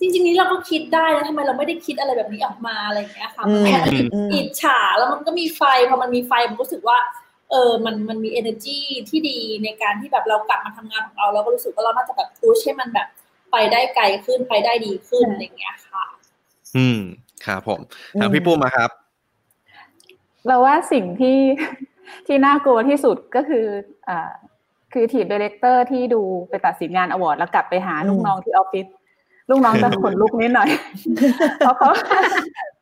[0.00, 3.78] จริงๆนี้เราก็คิดได้แล้วทำไมเราไม่ได้คิดอะไรแบบนี้ออกมาอะไรอย่างเงี้ยค่ะมันแค่
[4.32, 6.98] อิจฉาแล้วมันก็มีไฟพอมันมีไฟมันรู้สึกว่า
[7.52, 8.78] เออมันมันมี energy
[9.10, 13.08] ที่ดีในการที่แบบเรากลับมาทำงานของเรา เราก็รู้สึกว่าเราน่าจะแบบพุชให้มันแบบ
[13.52, 16.04] ไปได้ไกลขึ้นไปได้ดีขึ้นอะไรอย่างเงี้ยค่ะ
[16.76, 17.00] อืม
[17.46, 17.80] ครับผม
[18.20, 18.90] ทางพี่ปุ้มมาครับ
[20.46, 21.38] เราว่าสิ่งที่
[22.26, 23.64] ที่น่ากลัวที่สุดก็คือ
[24.08, 24.30] อ่า
[24.92, 28.86] คือทีม director ที่ดูไปตัดสินงาน award แล้วกลับไปหาลูกน้องที่ออฟฟิศ
[29.50, 30.68] ลูกน้องจะขนลุกนิดหน่อย
[31.58, 31.90] เพราะเขา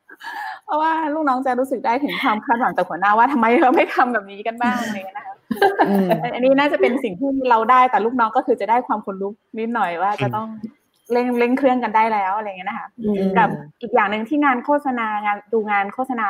[0.71, 5.35] ราะว่าลูกน้องจะรู้สึกได้ถึงความคาดหวังจากหัวหน้าว่าทำไมเราไม่ทำแบบนี้กันบ้างอะไรเงี้ยนะคะ
[6.33, 10.47] อันนี้น่าจะเป็นสิ่งที่เราได้แต่ลูกน้องก็คือจะได้ความขนลุกนิดหน่อยว่าจะต้อง
[11.11, 12.87] เร่งเร่งเครื่องกันได้แล้วอะไรเงี้ยนะคะ
[13.37, 13.49] กับ
[13.81, 16.27] อีกอย่างหนึ่งที่งานโฆษณางานดูงานโฆษณา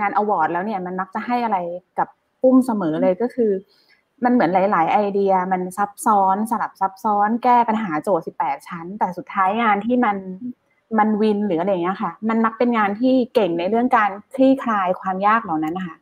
[0.00, 1.58] งานอวอร์ดแล้วเนี่ยมันมักจะให้อะไร
[1.98, 2.08] กับ
[2.42, 3.50] ปุ้มเสมอเลยก็คือ
[4.24, 10.16] มันเหมือนหลาย ๆ ไอเดียมันซับซ้อนสลับซับซ้อน แก้ปัญหาโจทย์18 ชั้น แต่สุดท้ายงานที่มัน
[10.98, 15.96] มันวินหรืออะไรเงี้ยค่ะ มันมักเป็นงานที่เก่งในเรื่องการคลี่คลายความยากเหล่านั้นนะคะ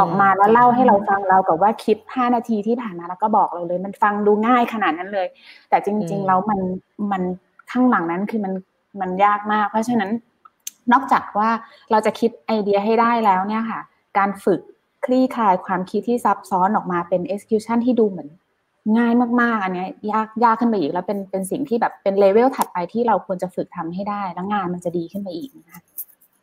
[0.00, 5.26] ออกมาแล้วเล่าให้เราฟังเรากับว่าคิด5นาทีที่ผ่านมาแล้วก็บอกเราเลย มันฟังดูง่ายขนาดนั้นเลย
[5.68, 6.60] แต่จริง ๆ แล้วมัน
[7.12, 7.22] มัน
[7.70, 8.52] ข้างหลังนั้นคือมัน
[9.00, 10.10] มันยากมาก เพราะฉะนั้น
[10.92, 11.48] นอกจากว่า
[11.90, 13.80] เราจะคิดไอเดียให้ได้แล้วเนี่ยค่ะ
[14.18, 14.60] การฝึก
[15.04, 18.28] คลี่คลายความคิดที่ซับซ้อนออกมาเป็น execution ที่ดูเหมือน
[18.96, 25.80] ง่ายมากๆ อันนี้ยากยากขึ้นไปอีกแล้วเป็นเป็นสิ่งที่แบบเป็นเลเวลถัดไปที่เราควรจะฝึกทำให้ได้ แล้วงานมันจะดีขึ้นไปอีกนะคะ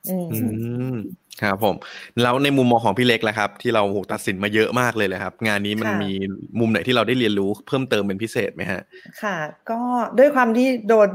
[0.09, 0.97] อืม
[1.43, 1.75] ครับผม
[2.21, 6.11] แล้วในมุมมองของพี่เล็กล่ะครับ ที่เราตัดสินมาเยอะมากเลยเลยครับ งานนี้มันมี
[6.59, 8.81] มุมไหนที่เราได้เรียนรู้เพิ่มเติมเป็นพิเศษไหมฮะ
[9.23, 9.38] ค่ะ
[9.69, 9.81] ก็
[10.17, 11.09] ด้วยความที่โดน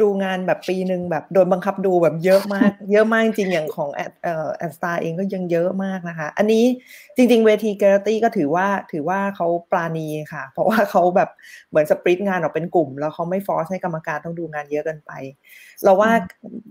[0.00, 6.64] ดูงานแบบปีหนึ่งแบบโดนบังคับดูแบบเยอะมาก เยอะมากจริงอย่างของแอดเอ่อ Ad Stars เองก็ยังเยอะมากนะคะ อันนี้
[7.16, 11.30] จริง ๆ เวทีเกรตี้ก็ถือว่าถือว่าเขาปราณีค่ะ เพราะว่าเขาแบบ
[11.70, 15.12] เหมือน split งานออกเป็นกลุ่ม แล้วเขาไม่ force ให้กรรมการต้องดูงานเยอะเกินไป
[15.84, 16.10] เราว่า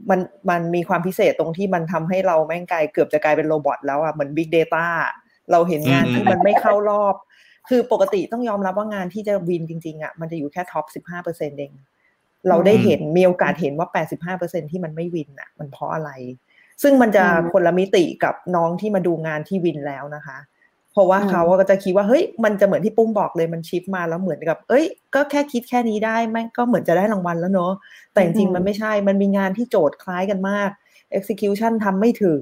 [0.09, 4.85] มันมันมีความพิเศษตรงที่มันทำให้เราแม่งกลายเกือบจะกลายเป็นโรบอทแล้วอะเหมือน Big Data
[5.51, 7.15] เราเห็นงานอืมที่มันไม่เข้ารอบ
[7.69, 11.73] คือปกติต้องยอมรับว่างานที่จะวินจริงๆอะมันจะอยู่แค่ท็อปสิบห้าเปอร์เซ็นต์เอง
[12.49, 16.11] เราได้เห็นมีโอกาสเห็นว่าแปดสิบห้าเปอร์เซ็นที่มันไม่วินอะ มันเพราะอะไร
[16.83, 20.37] ซึ่งมันจะอืมคนละมิติกับน้องที่มาดูงานที่วินแล้วนะคะ
[20.91, 24.85] เพราะว่าอืมเขาก็จะคิดว่าเฮ้ยมันจะเหมือนที่ปุ้มบอกเลยมันชิปมาแล้วเหมือนกับ เอ้ย
[25.15, 27.73] ก็แค่คิดแค่นี้ได้แม่งก็เหมือนจะได้รางวัลแล้วเนอะ
[28.13, 30.69] แต่จริงๆมันไม่ใช่มันมีงานที่โจทย์คล้ายกันมาก
[31.17, 32.41] execution ทำไม่ถึง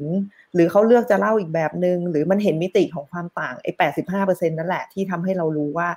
[0.55, 5.87] หรือเขาเลือกจะเล่าอีกแบบหนึ่งหรือมันเห็นมิติของความต่างไอ้แปดสิบห้าเปอร์เซ็นนั่นแหละที่ทำให้เรารู้ว่า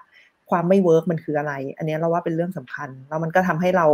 [0.50, 3.86] ความไม่ work มันคืออะไร อันนี้เราว่าเป็นเรื่องสำคัญ แล้วมันก็ทำให้เรา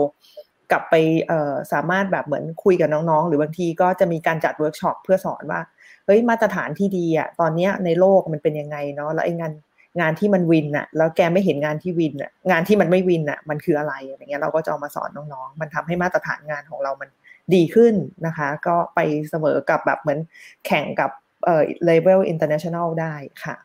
[0.70, 1.30] กลับไป
[1.72, 5.60] สามารถแบบเหมือนคุยกับน้องๆ หรือบางทีก็จะมีการจัดเวิร์กช็อปเพื่อสอนว่า
[6.06, 9.52] เฮ้ยมาตรฐานที่ดีอะตอนเนี้ยในโลกมันเป็นยังไงเนาะแล้วไอ้งาน
[10.00, 17.08] งานที่มัน win อะแล้วแกไม่เห็นงานที่ win อะงานที่มันไม่ win อะมันคืออะไรอะไรเงี้ยเราก็จะเอามาสอนน้องๆ มันทำให้มาตรฐานงานของเรามัน
[17.54, 17.94] ดีขึ้น
[18.26, 20.18] นะคะ ก็ไปเสมอกับแบบเหมือน
[20.66, 21.10] แข่งกับ
[21.44, 23.14] เอ่อ level international ได้
[23.44, 23.56] ค่ะ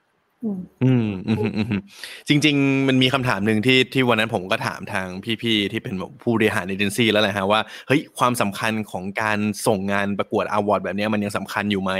[0.43, 1.81] อืมอืมอืมอืม
[2.27, 5.07] จริง ๆ มันมีคำถามหนึ่งที่ที่วันนั้นผมก็ถามทาง
[5.41, 11.91] พี่ๆที่เป็นแบบผู้บริหารเอเจนซี่แล้วแหละฮะว่าเฮ้ยความสำคัญของการส่งงานประกวด award แบบเนี้ยมันยังสำคัญอยู่ไหม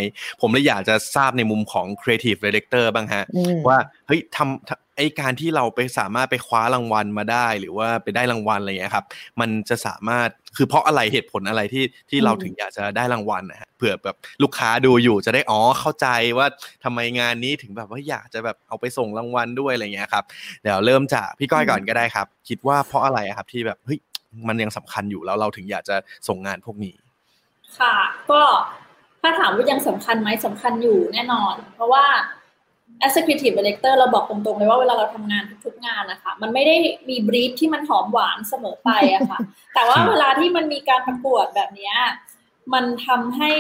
[0.42, 9.06] ผมเลยอยากจะทราบในมุมของ Creative Director บ้างฮะอืมว่าเฮ้ยทำทำ ไอ้การที่เราไปสามารถไปคว้ารางวัลมาได้ หรือว่าไปได้รางวัลอะไรอย่างเงี้ยครับ
[9.40, 16.48] มันจะสามารถคือเพราะอะไรเหตุผลอะไรที่ที่เราถึงอยากจะได้รางวัลนะฮะเผื่อแบบลูกค้าดูอยู่จะได้อ๋อเข้าใจว่า
[16.84, 20.24] ทำไมงานนี้ถึงแบบว่าอยากจะแบบเอาไปส่งรางวัลด้วยอะไรอย่างเงี้ยครับ
[20.64, 24.00] เดี๋ยวเริ่มจากพี่ก้อยก่อนก็ได้ครับ คิดว่าเพราะอะไรอะครับที่แบบเฮ้ย
[24.48, 25.96] มันยังสำคัญอยู่แล้วเราถึงอยากจะ
[26.28, 26.96] ส่งงานพวกนี้
[27.80, 27.96] ค่ะ
[28.32, 28.42] ก็
[29.22, 32.06] ถ้าถามว่ายังสำคัญไหมสำคัญอยู่แน่นอน เพราะว่า
[33.06, 36.76] executive director เราบอกตรงๆเลยว่าเวลาเราทำงานทุกๆงานนะคะมันไม่ได้
[37.10, 39.40] มีบรีฟที่มันหอมหวานเสมอไปอะค่ะ
[39.74, 41.98] แต่ว่าเวลาที่มันมีการประกวดแบบเนี้ย
[42.74, 43.52] มันทำให้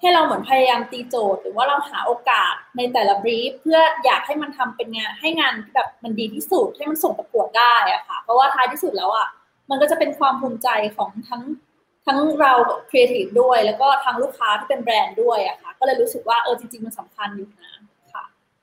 [0.00, 9.28] ให้เราเหมือนพยายามตีโจทย์ หรือว่าเราหาโอกาสในแต่ละบรีฟเพื่ออยากให้มันทำเป็นงานให้งานแบบมันดีที่สุดให้มันส่งประกวดได้อะค่ะ เพราะว่าท้ายที่สุดแล้วอะ
[9.70, 11.42] มันก็จะเป็นความภูมิใจของทั้ง
[12.06, 12.52] ทั้งเรา
[12.90, 17.75] ครีเอทีฟด้วย แล้วก็ทางลูกค้าที่เป็นแบรนด์ด้วยอะค่ะ ก็เลยรู้สึกว่าเออจริง ๆ มันสำคัญอยู่นะ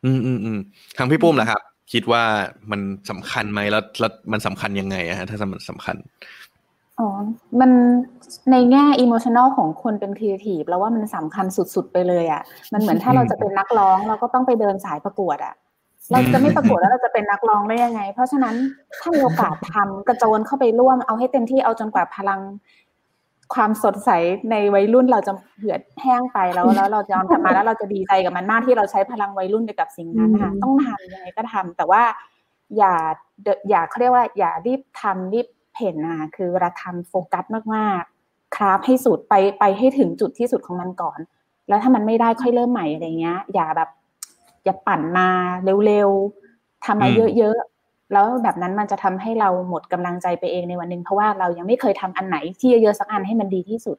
[0.06, 0.60] อืมอืมอืม
[0.97, 1.62] ทางพี่ปุ้มล่ะครับ
[1.93, 2.24] คิดว่า
[2.72, 5.95] มันสำคัญไหมแล้วแล้วมันสำคัญยังไงอะฮะถ้ามันสำคัญ
[6.99, 7.10] อ๋อ
[7.60, 7.72] มัน
[8.51, 11.45] ในแง่อิโมชัน a ลของคนเป็นครีเอทีฟแล้วว่ามันสำคัญ
[11.76, 12.41] สุด ๆ ไปเลยอะ
[12.74, 15.56] มันเหมือนถ้าเราจะเป็นนักร้อง เราก็ต้องไปเดินสายประกวดอะ
[16.12, 18.56] เราจะไม่ประกวดแล้วเราจะเป็นนักร้องได้ยังไง เพราะฉะนั้น
[19.01, 22.39] ถ้ามีโอกาสทำกระโจนเข้าไปร่วมเอาให้เต็มที่เอาจนกว่าพลัง
[23.56, 24.10] ความสดใส
[24.51, 32.04] ในวัยรุ่นเราจะเหือดแห้งไปแล้วแล้วเราจะยอมกลับมาแล้วเราจะดีใจกับมันมากที่เราใช้พลังวัยรุ่นไปกับสิ่งนั้นนะคะต้องทำยังไงก็ทำแต่ว่า
[32.78, 32.95] อย่า
[33.43, 37.45] เดอย่าเขาเรียกว่า อย่ารีบทำรีบเพ่นนะคะคือเวลาทำโฟกัส
[37.76, 41.20] มากๆ คราฟให้สุดไปไปให้ถึงจุดที่สุดของมันก่อน
[41.68, 43.89] แล้วถ้ามันไม่ได้ค่อยเริ่มใหม่อะไรเงี้ย อย่าแบบ
[44.64, 45.28] อย่าปั่นมา
[45.86, 47.72] เร็วๆทำมาอืมเยอะๆ
[48.12, 53.97] แล้วแบบนั้นมันจะทำให้เราหมดกำลังใจไปเองในวันหนึ่งเพราะว่าเรายังไม่เคยทำอันไหนที่เยอะๆสักอันให้มันดีที่สุด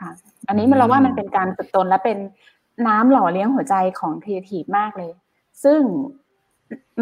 [0.00, 0.10] ค่ะ
[0.48, 2.18] อันนี้มันเราว่ามันเป็นการฝึกตนและเป็น
[2.88, 5.12] น้ำหล่อเลี้ยงหัวใจของครีเอทีฟมากเลย
[5.64, 5.80] ซึ่ง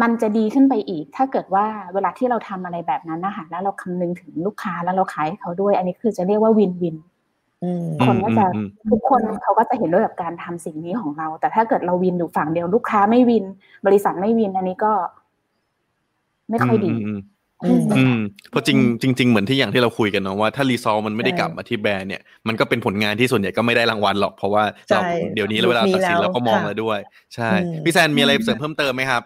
[0.01, 6.95] มันจะดีขึ้นไปอีก ถ้าเกิดว่าเวลาที่เราทำอะไรแบบนั้นนะคะแล้วเราคำนึงถึงลูกค้าแล้วเราขายให้เขาด้วย อันนี้คือจะเรียกว่า win-win
[7.63, 13.45] อืมคนก็จะอืมทุกคนเขาก็จะเห็นด้วยกับการทำสิ่งนี้ของเรา แต่ถ้าเกิดเรา win อยู่ฝั่งเดียวลูกค้าไม่ win
[13.85, 14.93] บริษัทไม่ win อันนี้ก็
[16.49, 17.19] ไม่ค่อยดีอืม
[17.65, 18.17] อืมอืม
[18.49, 18.77] เพราะจริง
[19.17, 26.99] จริงๆเหมือนที่อย่างที่เราคุยกันเนาะว่าถ้า result มันไม่ได้ใช่กลับมาที่แบรนด์เนี่ยมันก็เป็นผลงานที่ส่วนใหญ่ก็ไม่ได้รางวัลหรอก เพราะว่าเราใช่เดี๋ยวนี้เวลาตัดสินมีแล้วเราก็มองค่ะแล้วด้วย
[27.35, 29.21] ใช่อืมพี่แซนมีอะไรเสริมเพิ่มเติมไหมครับ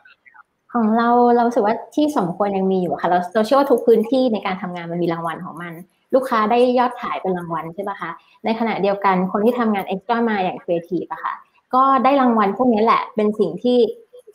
[0.74, 5.74] ของเราเรารู้สึกว่าที่สมควรยังมีอยู่ค่ะ เราเราเชื่อว่าทุกพื้นที่ในการทำงานมันมีรางวัลของมัน
[6.13, 8.11] ลูกค้าได้ยอดขายเป็นรางวัลใช่ปะคะ
[8.45, 11.34] ในขณะเดียวกันคนที่ทำงาน extra มาอย่างครีเอทีฟอะค่ะ
[11.76, 13.78] ก็ได้รางวัลพวกนี้แหละเป็นสิ่งที่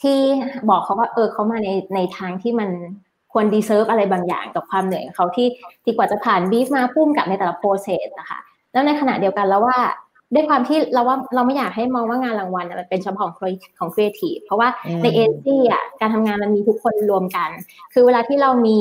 [0.03, 0.19] ที่
[0.71, 2.71] บอกเขาว่าเออเขามาในในทางที่มัน
[3.33, 5.49] ควร deserve อะไรบางอย่างกับความเหนื่อยของเขาที่
[5.85, 8.39] ที่กว่าจะผ่านบีฟมาพุ่มกับในแต่ละ process นะคะ
[8.73, 9.79] แล้วในขณะเดียวกันแล้วว่า
[10.35, 17.51] ด้วยความที่เราว่าเราไม่อยากให้มองว่างานรางวัลน่ะมันเป็นเฉพาะของ creative- ของครีเอทีฟเพราะว่าอืมในเอเจนซี่อะการทำงานมันมีทุกคนรวมกัน
[17.93, 18.77] คือเวลาที่เรามี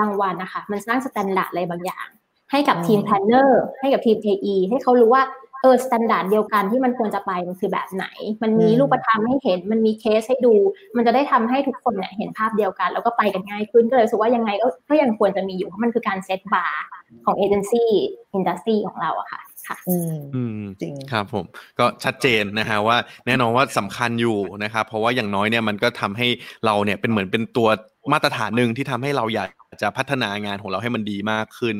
[0.00, 2.06] รางวัลนะคะมันสร้าง standard อะไรบางอย่าง
[2.50, 5.22] ให้กับทีม planner ให้กับทีม AE ให้เขารู้ว่า
[5.62, 8.06] เออ standard เดียวกันที่มันควรจะไปมันคือแบบไหน
[8.42, 10.54] มันมีอืมรูปธรรมให้เห็น มันมีเคสให้ดู
[10.96, 16.84] มันจะได้ทำให้ทุกคนเนี่ยเห็นภาพเดียวกัน แล้วก็ไปกันง่ายขึ้นก็เลยรู้สึกว่ายังไงก็ก็ยังควรจะมีอยู่เพราะมันคือการ set bar
[17.24, 17.90] ของเอเจนซี่
[18.34, 20.50] อินดัสทรีของเราอะค่ะค่ะอืมอืม
[20.80, 21.44] จริงครับผม
[21.78, 22.96] ก็ชัดเจนนะฮะว่า
[23.26, 26.28] แน่นอนว่าสำคัญอยู่นะครับเพราะว่าอย่างน้อยเนี่ยมันก็ทำให้
[26.66, 27.68] เราเนี่ยเป็นเหมือนเป็นตัว
[28.12, 29.50] มาตรฐานหนึ่งที่ทำให้เราอยาก
[29.82, 31.76] จะพัฒนางานของเราให้มันดีมากขึ้น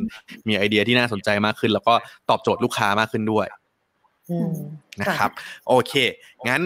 [0.48, 1.94] มีไอเดียที่น่าสนใจมากขึ้น แล้วก็
[2.30, 3.65] ตอบโจทย์ลูกค้ามากขึ้นด้วยอืม
[5.00, 5.30] นะครับ
[5.68, 5.92] โอเค
[6.48, 6.62] งั้น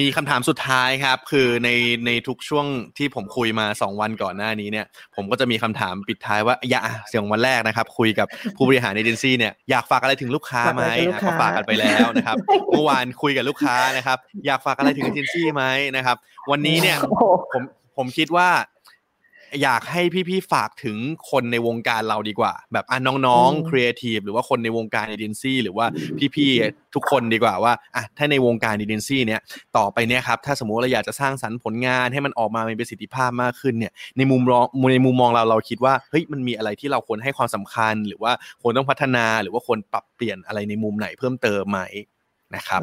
[0.00, 1.70] มีคำถามสุดท้ายครับ คือใน
[2.06, 2.66] ในทุกช่วง
[2.98, 4.86] ที่ผมคุยมา 2 วันก่อนหน้านี้เนี่ย
[5.16, 12.36] ผมก็จะมีคำถามปิดท้ายว่าอย่างเสียงวันแรกนะครับ คุยกับผู้บริหารเอเจนซี่เนี่ยอยากฝากอะไรถึงลูกค้าไหมฝากอะไรถึงลูกอะค้าก็ฝากกันไปแล้วนะครับ
[12.70, 15.64] เมื่อวานคุยกับลูกค้านะครับ อยากฝากอะไรถึงเอเจนซี่ไหม
[15.96, 16.16] นะครับ
[16.50, 16.96] วันนี้เนี่ย
[17.52, 17.62] ผม
[17.96, 18.48] ผมคิดว่า
[19.62, 20.96] อยากให้พี่ๆฝากถึง
[21.30, 25.86] คนในวงการเราดีกว่า แบบอะน้องอืมๆครีเอทีฟหรือว่าคนในวงการเอเจนซี่หรือว่า
[26.34, 29.40] พี่ๆทุกคนดีกว่าว่าอะถ้าในวงการเอเจนซี่เนี่ย
[29.76, 38.32] ต่อไปเนี่ยครับถ้าสมมุติเราอยากจะสร้างสรรค์ผลงานให้มันออกมามีประสิทธิภาพมากขึ้นเนี่ยในมุมมองในมุมมองเราเราคิดว่าเฮ้ยมันมีอะไรที่เราควรให้ความสำคัญ หรือว่า
[38.62, 41.80] ควรต้องพัฒนาหรือว่าควรปรับเปลี่ยนอะไรในมุมไหนเพิ่มเติมไหม
[42.56, 42.82] นะครับ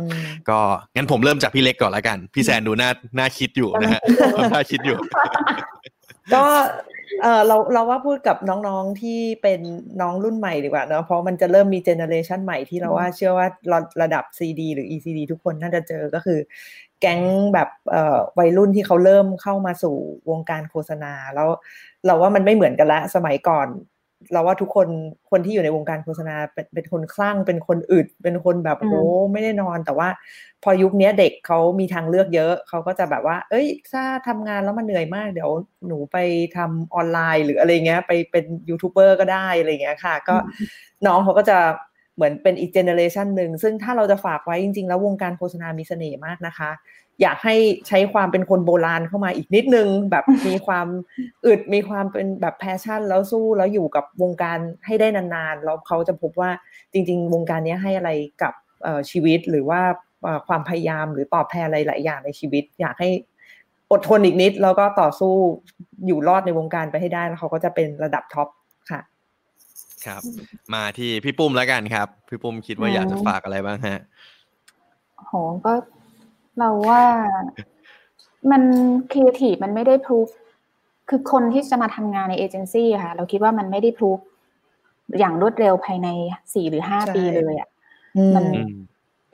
[0.50, 0.60] ก็
[0.96, 2.90] งั้นผมเริ่มจากพี่เล็กก่อนละกัน พี่แซนดูน่า
[3.20, 4.02] น่าคิดอยู่นะฮะ
[4.54, 4.98] น่าคิดอยู่
[6.34, 6.46] ก็
[7.22, 9.60] เออเราเราว่าพูดกับน้องๆที่เป็น
[10.02, 16.40] น้องรุ่นใหม่ดีกว่าเนอะเพราะมันจะเริ่มมีเจเนอเรชันใหม่ที่เราว่าเชื่อว่าระระดับ CD หรือ ECD ทุกคนน่าจะเจอก็คือ
[17.02, 17.22] แก๊ง
[17.54, 19.96] แบบเอ่อวัยรุ่นที่เขาเริ่มเข้ามาสู่
[20.30, 21.50] วงการโฆษณาแล้ว
[22.06, 23.68] เราว่ามันไม่เหมือนกันละสมัยก่อน
[24.34, 24.88] เราว่าทุกคน
[25.32, 29.02] คนที่อยู่ในวงการโฆษณาเป็นเป็นคนคลั่งเป็นคนอึดเป็นคนแบบอืมโอ้
[29.32, 30.10] ไม่ได้นอน แต่ว่า
[30.64, 35.52] พอยุคเนี้ยเด็กเขามีทางเลือกเยอะเขาก็จะแบบว่า เอ้ย ถ้าทำงานแล้วมันเหนื่อยมาก เดี๋ยว
[35.88, 36.18] หนูไป
[36.58, 40.36] ทำออนไลน์ หรืออะไรเงี้ย ไปเป็นยูทูบเบอร์ก็ได้อะไรเงี้ยค่ะ ก็
[41.08, 41.58] น้องเขาก็จะ
[42.16, 46.72] เหมือนเป็นอีกเจเนอเรชันหนึ่งซึ่งถ้าเราจะฝากไว้จริง ๆ แล้ววงการโฆษณามีเสน่ห์มากนะคะ
[47.22, 47.56] อยากให้
[47.88, 50.88] ใช้ความเป็นคนโบราณเข้ามาอีกนิดนึง แบบมีความ
[51.46, 56.50] อึดมีความเป็นแบบ passion แล้วสู้แล้วอยู่กับวงการให้ได้นานๆแล้วเขาจะพบว่า
[56.94, 58.12] จริง ๆ วงการเนี้ยให้อะไร
[58.42, 58.54] กับ
[58.84, 59.82] เอ่อชีวิตหรือว่า
[60.24, 63.10] เอ่อความพยายามหรือตอบแทนอะไรหลายอย่างในชีวิต อยากให้
[63.92, 65.34] อดทนอีกนิด แล้วก็ต่อสู้
[66.08, 68.48] อยู่รอดในวงการไปให้ได้แล้วเขาก็จะเป็นระดับ top
[68.92, 69.02] ค่ะ
[70.06, 70.22] ครับ
[70.74, 74.00] มาที่พี่ปุ้มแล้วกันครับ พี่ปุ้มคิดว่าอยากจะฝากอะไรบ้างฮะ
[75.28, 75.34] โห
[75.66, 75.74] ก็
[76.60, 77.04] เราว่า
[78.52, 78.62] มัน
[79.12, 80.28] ครีเอทีฟมันไม่ได้ prove
[81.10, 84.20] คือคนที่จะมาทำงานในเอเจนซี่ค่ะ เราคิดว่ามันไม่ได้ prove
[85.20, 86.08] อย่างรวดเร็วภายใน
[86.54, 87.70] สี่หรือห้าใช่ปีเลยอะ
[88.18, 88.46] อืมมัน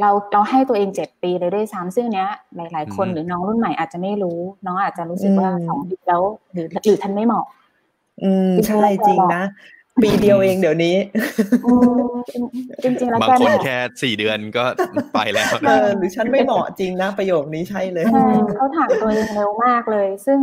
[0.01, 7.45] เราเราให้ตัวเองเจ็ดปีเลยด้วยซ้ำซึ่งเนี้ย หลาย ๆ คนอืมหรือน้องรุ่นใหม่อาจจะไม่รู้ น้องอาจจะรู้สึกว่าอืมสองปีแล้ว หรือหรือท่านไม่เหมาะ
[8.23, 9.43] อืมจริงๆใช่แล้วจริงแกบอกนะ
[10.01, 10.95] ปีเดียวเองเดี๋ยวนี้
[11.65, 12.01] อืม
[12.83, 14.63] จริงๆแล้วบางแกคนบอกแค่สี่เดือนก็
[15.13, 18.25] ไปแล้วเออหรือฉันไม่เหมาะจริงนะประโยคนี้ใช่เลยใช่
[18.55, 20.39] เขาถามตัวเองเร็วมากเลย ซึ่ง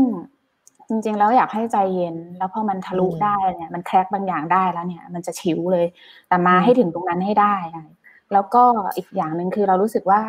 [0.88, 5.86] จริง ๆ แล้วอยากให้ใจเย็น แล้วพอมันทะลุอืมได้เนี่ยมันแคร็กบางอย่างได้แล้วเนี่ย มันจะชิวเลย
[6.28, 7.86] แต่มาอืมให้ถึงตรงนั้นให้ได้อะ
[8.32, 8.62] แล้วก็
[8.96, 10.20] อีกอย่างหนึ่งคือเรารู้สึกว่า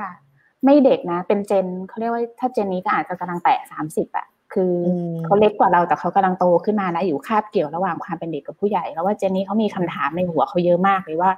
[0.65, 11.31] ไม่เด็กนะ เป็นเจนเขาเรียกว่าถ้าเจนนี้ก็อาจจะกำลังแตะสามสิบอะ คืออมเขาเล็กกว่าเราแต่เขากำลังโตขึ้นมานะอยู่คาบเกี่ยวระหว่างความเป็นเด็กกับผู้ใหญ่ แล้วว่าเจนนี้เขามีคำถามในหัวเขาเยอะมากเลยว่า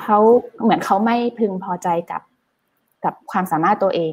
[0.00, 0.18] เขา
[0.62, 2.22] เหมือนเขาไม่พึงพอใจกับ
[3.04, 4.12] กับความสามารถตัวเอง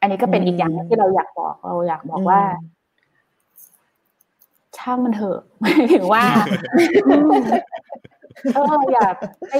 [0.00, 2.40] อันนี้ก็เป็นอีกอย่างหนึ่งที่เราอยากบอกเราอยากบอกว่า
[4.78, 6.24] ช่างมันเถอะหมายถึงว่า
[8.54, 9.06] เอออย่า
[9.48, 9.54] ไป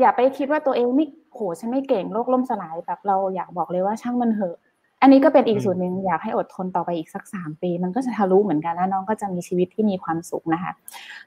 [0.00, 4.56] อย่าไปคิดว่าตัวเองไม่โหฉันไม่เก่งโลกล่มสลายแบบเราอยากบอกเลยว่าช่างมันเถอะ
[5.02, 10.72] อันนี้ก็เป็นอีกส่วนหนึ่งอยากให้อดทนต่อไปอีกสักสามปี มันก็จะทะลุเหมือนกันแล้วน้องก็จะมีชีวิตที่มีความสุขนะคะ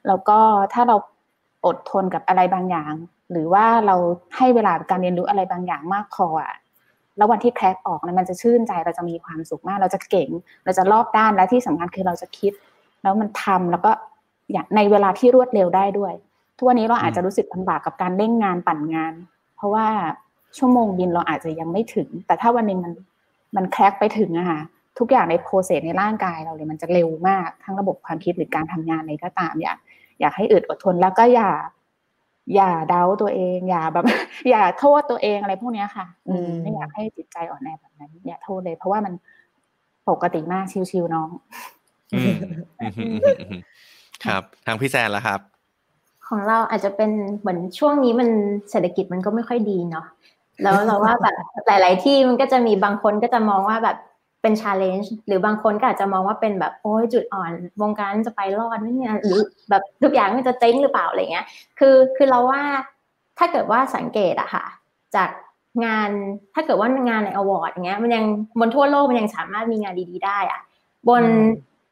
[0.06, 0.38] แล้วก็
[0.72, 0.96] ถ้าเรา
[1.66, 2.92] อดทนกับอะไรบางอย่าง
[3.30, 3.96] หรือว่าเรา
[4.36, 6.54] ให้เวลากับการเรียนรู้อะไรบางอย่างมากพออะ
[7.16, 10.28] แล้ววันที่แคร็กออกเนี่ยมันจะชื่นใจเราจะมีความสุขมาก เราจะเก่ง
[10.64, 12.52] เราจะรอบด้านและที่สำคัญคือเราจะคิด
[13.02, 13.90] แล้วมันทำแล้วก็
[14.52, 16.14] อย่างในเวลาที่รวดเร็วได้ด้วย
[16.56, 19.12] ทุกวันนี้เราอาจจะรู้สึกลำบากกับการเร่งงานปั่นงาน
[19.56, 19.86] เพราะว่า
[20.58, 22.92] ชั่วโมงบินเราอาจจะยังไม่ถึง แต่ถ้าวันหนึ่งมัน
[23.56, 24.60] มันแคร็กไปถึงอะค่ะ
[24.98, 29.78] ทุกอย่างในโปรเซสในร่างกายเราเลยมันจะเร็วมากทั้งระบบความคิดหรือการทำงานอะไรก็ตามอยาก
[30.20, 31.50] อยากให้อึดอดทนแล้วก็อย่า
[32.54, 34.04] อย่าเดาตัวเอง อย่าแบบ
[34.50, 39.14] อย่าโทษตัวเองอะไรพวกเนี้ยค่ะอืมอืมไม่อยากให้จิตใจอ่อนแอแบบนั้น อย่าโทษเลย เพราะว่ามัน
[40.10, 41.28] ปกติมากชิวๆน้อง
[42.14, 42.34] อืม
[42.80, 43.60] อืมอืมอืมอืม
[44.24, 45.40] ครับ ทางพี่แซนแล้วครับ
[46.28, 48.28] ของเราอาจจะเป็นเหมือนช่วงนี้มัน
[48.70, 50.06] เศรษฐกิจมันก็ไม่ค่อยดีเนาะ
[50.62, 51.34] แล้วเราว่าแบบ
[51.66, 53.96] หลาย ๆ ที่มันก็จะมีบางคนก็จะมองว่าแบบ
[54.42, 57.52] เป็นชาเลนจ์หรือบางคนก็อาจจะมองว่าเป็นแบบโอ้ยจุดอ่อน
[57.82, 59.40] วงการจะไปรอดไหมเนี่ยหรือ
[59.70, 61.46] แบบทุกอย่างมันจะเจ๊งหรือเปล่าอะไรเงี้ย
[61.78, 62.62] คือคือเราว่า
[63.38, 64.64] ถ้าเกิดว่าสังเกตอะค่ะ
[65.16, 65.28] จาก
[65.84, 66.10] งาน
[66.54, 68.24] ถ้าเกิดว่างานในอวอร์ดอย่างเงี้ย มันยัง
[68.60, 70.60] บนทั่วโลกมันยังสามารถมีงานดี ๆ ได้อะ
[71.08, 71.22] บน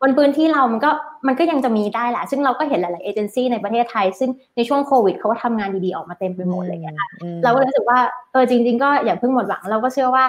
[0.08, 0.90] นพื้นที่เรามันก็
[1.26, 7.08] มันก็ยังจะมีได้แหละ ซึ่งเราก็เห็นหลาย ๆ เอเจนซี่ในประเทศไทย ซึ่งในช่วงโควิดเขาก็ทำงานดี ๆ ออกมาเต็มไปหมดอะไรอย่างเลยค่ะ
[7.44, 7.98] เราก็เลยรู้สึกว่า
[8.32, 10.24] เออจริง ๆ ก็อย่าเพิ่งหมดหวังเราก็เชื่อว่า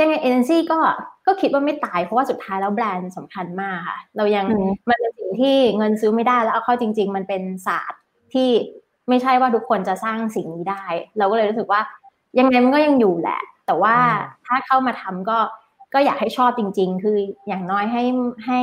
[0.00, 0.78] ยังไงเอเจนซี่ก็
[1.26, 8.00] ก็คิดว่าไม่ตายเพราะว่าสุดท้ายแล้วแบรนด์สำคัญมากค่ะ เรายังอืมมันเป็นสิ่งที่เงินซื้อไม่ได้แล้วเอาเข้าจริง ๆ มันเป็นศาสตร์
[8.34, 8.48] ที่
[9.08, 10.84] ไม่ใช่ว่าทุกคนจะสร้างสิ่งนี้ได้
[11.18, 11.80] เราก็เลยรู้สึกว่า
[12.38, 13.96] ยังไงมันก็ยังอยู่แหละ แต่ว่า
[14.46, 15.38] ถ้าเข้ามาทำก็
[15.94, 17.16] ก็อยากให้ชอบจริง ๆ คือ
[17.48, 18.02] อย่างน้อยให้
[18.46, 18.60] ให้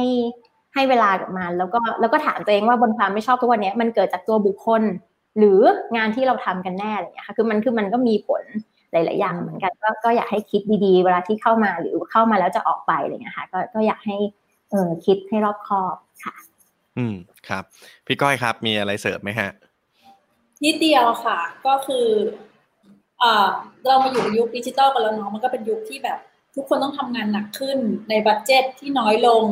[0.73, 4.81] ให้เวลากับมันแล้วก็แล้วก็ถามตัวเองว่าบนความไม่ชอบทุกวันนี้มันเกิดจากตัวบุคคล
[5.37, 5.59] หรือ
[5.95, 8.43] งานที่เราทำกันแน่อะไรอย่างเงี้ยค่ะคือมันคือมันก็มีผล
[8.91, 14.17] หลาย ๆ อย่างเหมือนกันก็ก็อยากให้คิดดีๆ เวลาที่เข้ามาหรือเข้ามาแล้วจะออกไปอะไรเงี้ยค่ะก็ก็อยากให้
[14.71, 16.35] เออคิดให้รอบคอบค่ะ
[16.97, 17.15] อืม
[17.47, 17.63] ครับ
[18.05, 19.49] พี่ก้อยครับ มีอะไรเสริมไหมฮะ
[20.63, 22.07] นิดเดียวค่ะ ก็คือ
[23.19, 23.47] เอ่อ
[23.87, 26.19] เรามาอยู่ในยุคดิจิตอลกันแล้วเนาะมันก็เป็นยุคที่แบบ
[26.55, 27.77] ทุกคนต้องทำงานหนักขึ้น
[28.09, 29.43] ใน budget ที่น้อยลง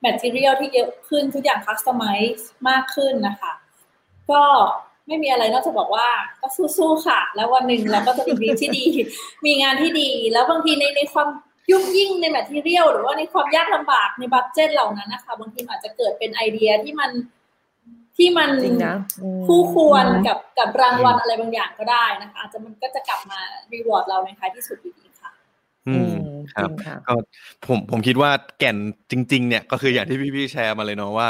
[0.00, 3.52] material ที่เยอะขึ้นทุกอย่าง customize มากขึ้นนะคะ
[4.30, 4.42] ก็
[5.06, 6.08] ไม่มีอะไรนอกจากบอกว่า
[6.40, 8.84] ก็สู้ๆค่ะ แล้ววันหนึ่งเราก็จะมีวีที่ดี
[9.46, 11.28] มีงานที่ดี แล้วบางทีในในความ
[11.70, 17.10] ยุ่งยิ่งใน material หรือว่าในความยากลำบากใน budget เหล่านั้นนะคะ บางทีมันอาจจะเกิดเป็นไอเดียที่มัน
[18.16, 23.40] ที่มันจริงนะอืมคู่ควรกับกับรางวัลอะไรบางอย่างก็ได้นะคะ อาจจะมันก็จะกลับมา
[23.72, 25.30] reward เราในท้ายที่สุดอยู่ดีค่ะ
[25.88, 26.70] อืม ครับ
[27.08, 27.14] ก็
[27.66, 28.76] ผมผมคิดว่าแก่น
[29.10, 31.28] จริง ๆ เนี่ยก็คืออย่างที่พี่ๆแชร์มาเลยเนาะว่า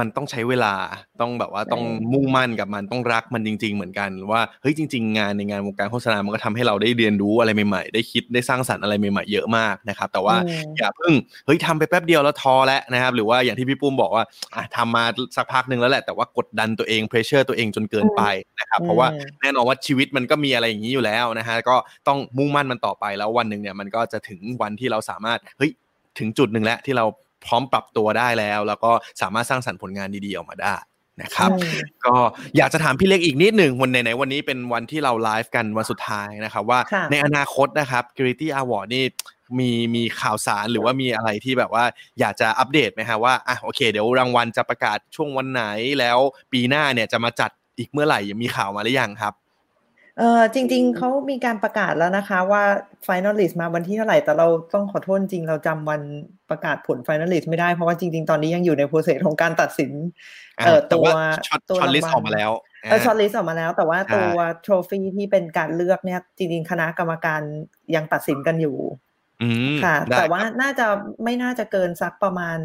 [0.00, 0.74] มันต้องใช้เวลา
[1.20, 1.82] ต้องแบบว่าต้อง
[2.12, 11.12] มุ่งมั่นกับมันต้องรักมันจริง ๆ เหมือนกันว่าเฮ้ยจริง ๆ งานในงานวงการโฆษณามันก็ทำให้เราได้เรียนรู้อะไรใหม่ๆ ได้คิดได้สร้างสรรค์อะไรใหม่ๆเยอะมากนะครับ แต่ว่าอืมอย่าเพิ่ง
[11.46, 14.24] เฮ้ยทำไปแป๊บเดียวแล้วท้อแล้วนะครับ หรือว่าอย่างที่พี่ปุ้มบอกว่า
[14.54, 15.04] อะทำมา
[15.36, 18.22] สักพักหนึ่งแล้วแหละแต่ว่ากดดันตัวเอง pressure ตัวเองจนเกินไป
[18.60, 19.08] นะครับเพราะว่า
[19.40, 21.76] แน่นอนว่าชีวิตมันก็มีอะไรอย่างนี้อยู่แล้วนะฮะก็
[22.08, 25.70] ต้องมุ่งมั่นมันต่อไปแล้ววันหนึ่งเนี่ยมันก็จะถึงวันที่เราสามารถเฮ้ย
[26.18, 27.04] ถึงจุดหนึ่งแล้วที่เรา
[27.46, 28.90] พร้อมปรับตัวได้แล้ว แล้วก็
[29.20, 30.76] สามารถสร้างสรรค์ผลงานดีๆออกมาได้
[31.22, 31.50] นะครับ
[32.04, 32.14] ก็
[32.56, 39.04] อยากจะถามพี่เล็กอีกนิดหนึ่งวันไหนๆวันนี้เป็นวันที่เราไลฟ์กันวันสุดท้ายนะครับ ว่าค่ะในอนาคตนะครับ Gritty Award นี่
[39.58, 41.84] มีมีข่าวสารหรือว่ามีอะไรที่แบบว่า
[42.20, 45.64] อยากจะอัปเดตไหมฮะว่าอะโอเค เดี๋ยวรางวัลจะประกาศช่วงวันไหน
[46.00, 46.18] แล้ว
[46.52, 49.34] ปีหน้าเนี่ยจะมาจัดอีกเมื่อไหร่มีข่าวมาหรือยังครับ
[50.18, 52.62] เออจริง ๆเขามีการประกาศแล้วนะคะ ว่า
[53.06, 56.00] finalist มาวันที่เท่าไหร่ แต่เราต้องขอโทษจริงเราจำวัน
[56.50, 59.92] ประกาศผล finalist ไม่ได้ เพราะว่าจริง ๆ ตอนนี้ยังอยู่ใน process ของการตัดสิน
[60.60, 62.50] อ่าเออแต่ตัวว่า short ตัว short รางลิสต์วัลออกมาแล้ว
[62.90, 64.28] เออ shortlist ออกมาแล้ว แต่ว่าใช่ตัว
[64.62, 67.40] trophy ที่เป็นการเลือกเนี่ย จริง ๆ คณะกรรมการ
[67.94, 68.76] ยังตัดสินกันอยู่
[69.42, 70.86] อืมค่ะได้แต่ว่าครับน่าจะ
[71.24, 72.58] ไม่น่าจะเกินสักประมาณ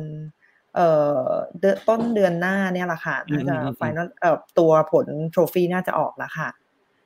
[0.76, 0.88] เอ่
[1.20, 1.24] อ
[1.60, 6.50] เดือนต้นเดือนหน้าเนี่ยแหละค่ะน่าจะอืมอืมอืม final เอ่อตัวผล trophy น่าจะออกแล้วค่ะ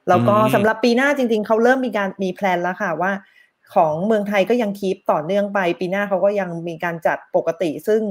[0.10, 3.12] แล้วก็อืมสำหรับปีหน้าจริง ๆเขาเริ่มมีการมี plan แล้วค่ะว่า
[3.76, 8.02] ของเมืองไทยก็ยัง keep ต่อเนื่องไป ปีหน้าเขาก็ยังมีการจัดปกติ ซึ่ง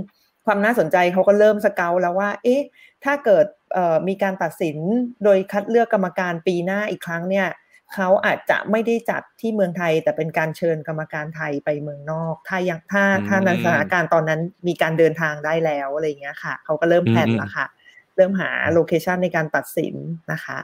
[0.46, 2.62] ความน่าสนใจเขาก็เริ่มสเกลแล้วว่า เอ๊ะ
[3.04, 4.78] ถ้าเกิดเอ่อมีการตัดสิน
[5.24, 7.48] โดยคัดเลือกกรรมการปีหน้าอีกครั้งเนี่ย
[7.94, 17.66] เขาอาจจะไม่ได้จัดที่เมืองไทย แต่เป็นการเชิญกรรมการไทยไปเมืองนอก ถ้ายังถ้าถ้าในสถานการณ์ตอนนั้นมีการเดินทางได้แล้วอะไรอย่างเงี้ยค่ะเขาก็เริ่ม plan แล้วค่ะ
[18.16, 19.94] เริ่มหาโลเคชันในการตัดสิน
[20.32, 20.58] นะคะ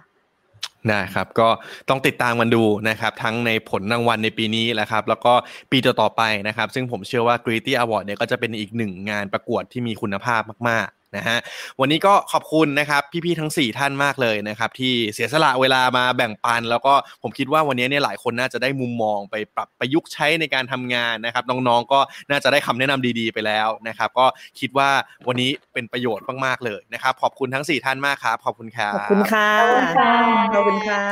[0.93, 1.49] นะครับก็
[1.89, 5.33] ต้องติดตามกันดูนะครับทั้งในผลรางวัลในปีนี้แหละครับแล้วก็
[5.71, 11.39] ปีต่อๆไปนะครับ ซึ่งผมเชื่อว่า Gritty Award เนี่ยก็จะเป็นอีกหนึ่งงานประกวดที่มีคุณภาพมากๆ นะฮะ
[11.81, 22.01] วันนี้ก็ขอบคุณนะครับพี่ๆทั้ง 4 ท่านมากเลยนะครับที่เสียสละเวลามาแบ่งปัน แล้วก็ผมคิดว่าวันนี้เนี่ยหลายคนน่าจะได้มุมมองไปปรับประยุกต์ใช้ในการทำงานนะครับน้องๆก็
[22.31, 24.27] น่าจะได้คำแนะนำดีๆไปแล้วนะครับก็
[24.61, 24.91] คิดว่า
[25.29, 30.15] วันนี้เป็นประโยชน์มากๆเลยนะครับขอบคุณทั้ง 4 ท่านมากครับขอบคุณครับขอบคุณค่ะขอบคุณค่ะ
[30.55, 31.03] ขอบคุณค่ะ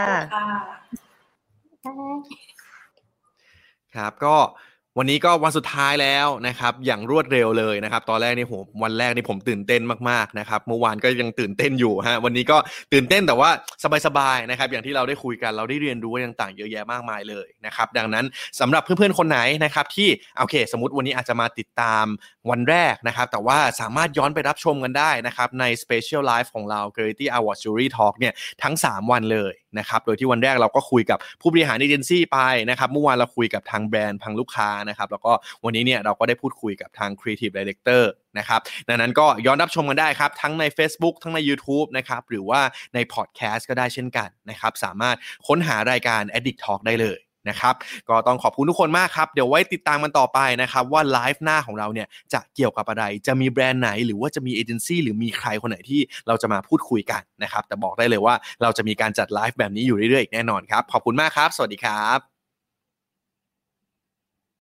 [3.96, 4.36] ครับก็
[5.01, 12.57] วันนี้ก็วันสุดท้ายแล้วนะครับ อย่างรวดเร็วเลยนะครับ ตอนแรกนี่ผมวันแรกนี่ผมตื่นเต้นมากๆนะครับ เมื่อวานก็ยังตื่นเต้นอยู่ฮะวันนี้ก็
[12.92, 13.51] ตื่นเต้นแต่ว่า
[14.07, 18.24] สบายๆนะครับ อย่างที่เราได้คุยกันเราได้เรียนรู้อะไรต่างๆเยอะแยะมากมายเลยนะครับ ดังนั้น
[18.61, 22.05] สำหรับเพื่อนๆคนไหนนะครับ ที่โอเค สมมติวันนี้อาจจะมาติดตาม
[22.51, 32.39] วันแรกนะครับ แต่ว่าสามารถย้อนไปรับชมกันได้นะครับใน Special Live ของเรา Clarity Award Jury Talk เนี่ยทั้ง 3 วันเลยนะครับโดยที่วันแรกเราก็คุยกับผู้บริหารเอเจนซี่ไป
[32.71, 35.33] นะครับเมื่อวานเราคุยกับทางแบรนด์ทางลูกค้านะครับแล้วก็
[35.64, 38.03] วันนี้เนี่ยเราก็ได้พูดคุยกับทาง Creative Director
[38.39, 42.61] นะครับดังนั้นก็ย้อนรับชมกันได้ครับ ทั้งใน Facebook ทั้งใน YouTube นะครับหรือว่า
[42.95, 45.16] ในพอดแคสต์ก็ได้เช่นกันนะครับสามารถ
[45.49, 47.19] ค้นหารายการ Addict Talk ได้เลย
[47.51, 47.74] นะครับ
[48.09, 62.38] ก็ต้องขอบคุณทุกคนมากครับเดี๋ยวไว้ติดตามมันต่อไปนะครับว่าไลฟ์หน้าของเราเนี่ยจะเกี่ยวกับอะไร จะมีแบรนด์ไหนหรือว่าจะมีเอเจนซี่หรือมีใครคนไหนที่เราจะมาพูดคุยกันนะครับแต่บอกได้เลยว่าเราจะมีการจัดไลฟ์แบบนี้อยู่เรื่อยๆอีกแน่นอนครับขอบคุณมากครับ สวัสดีครับ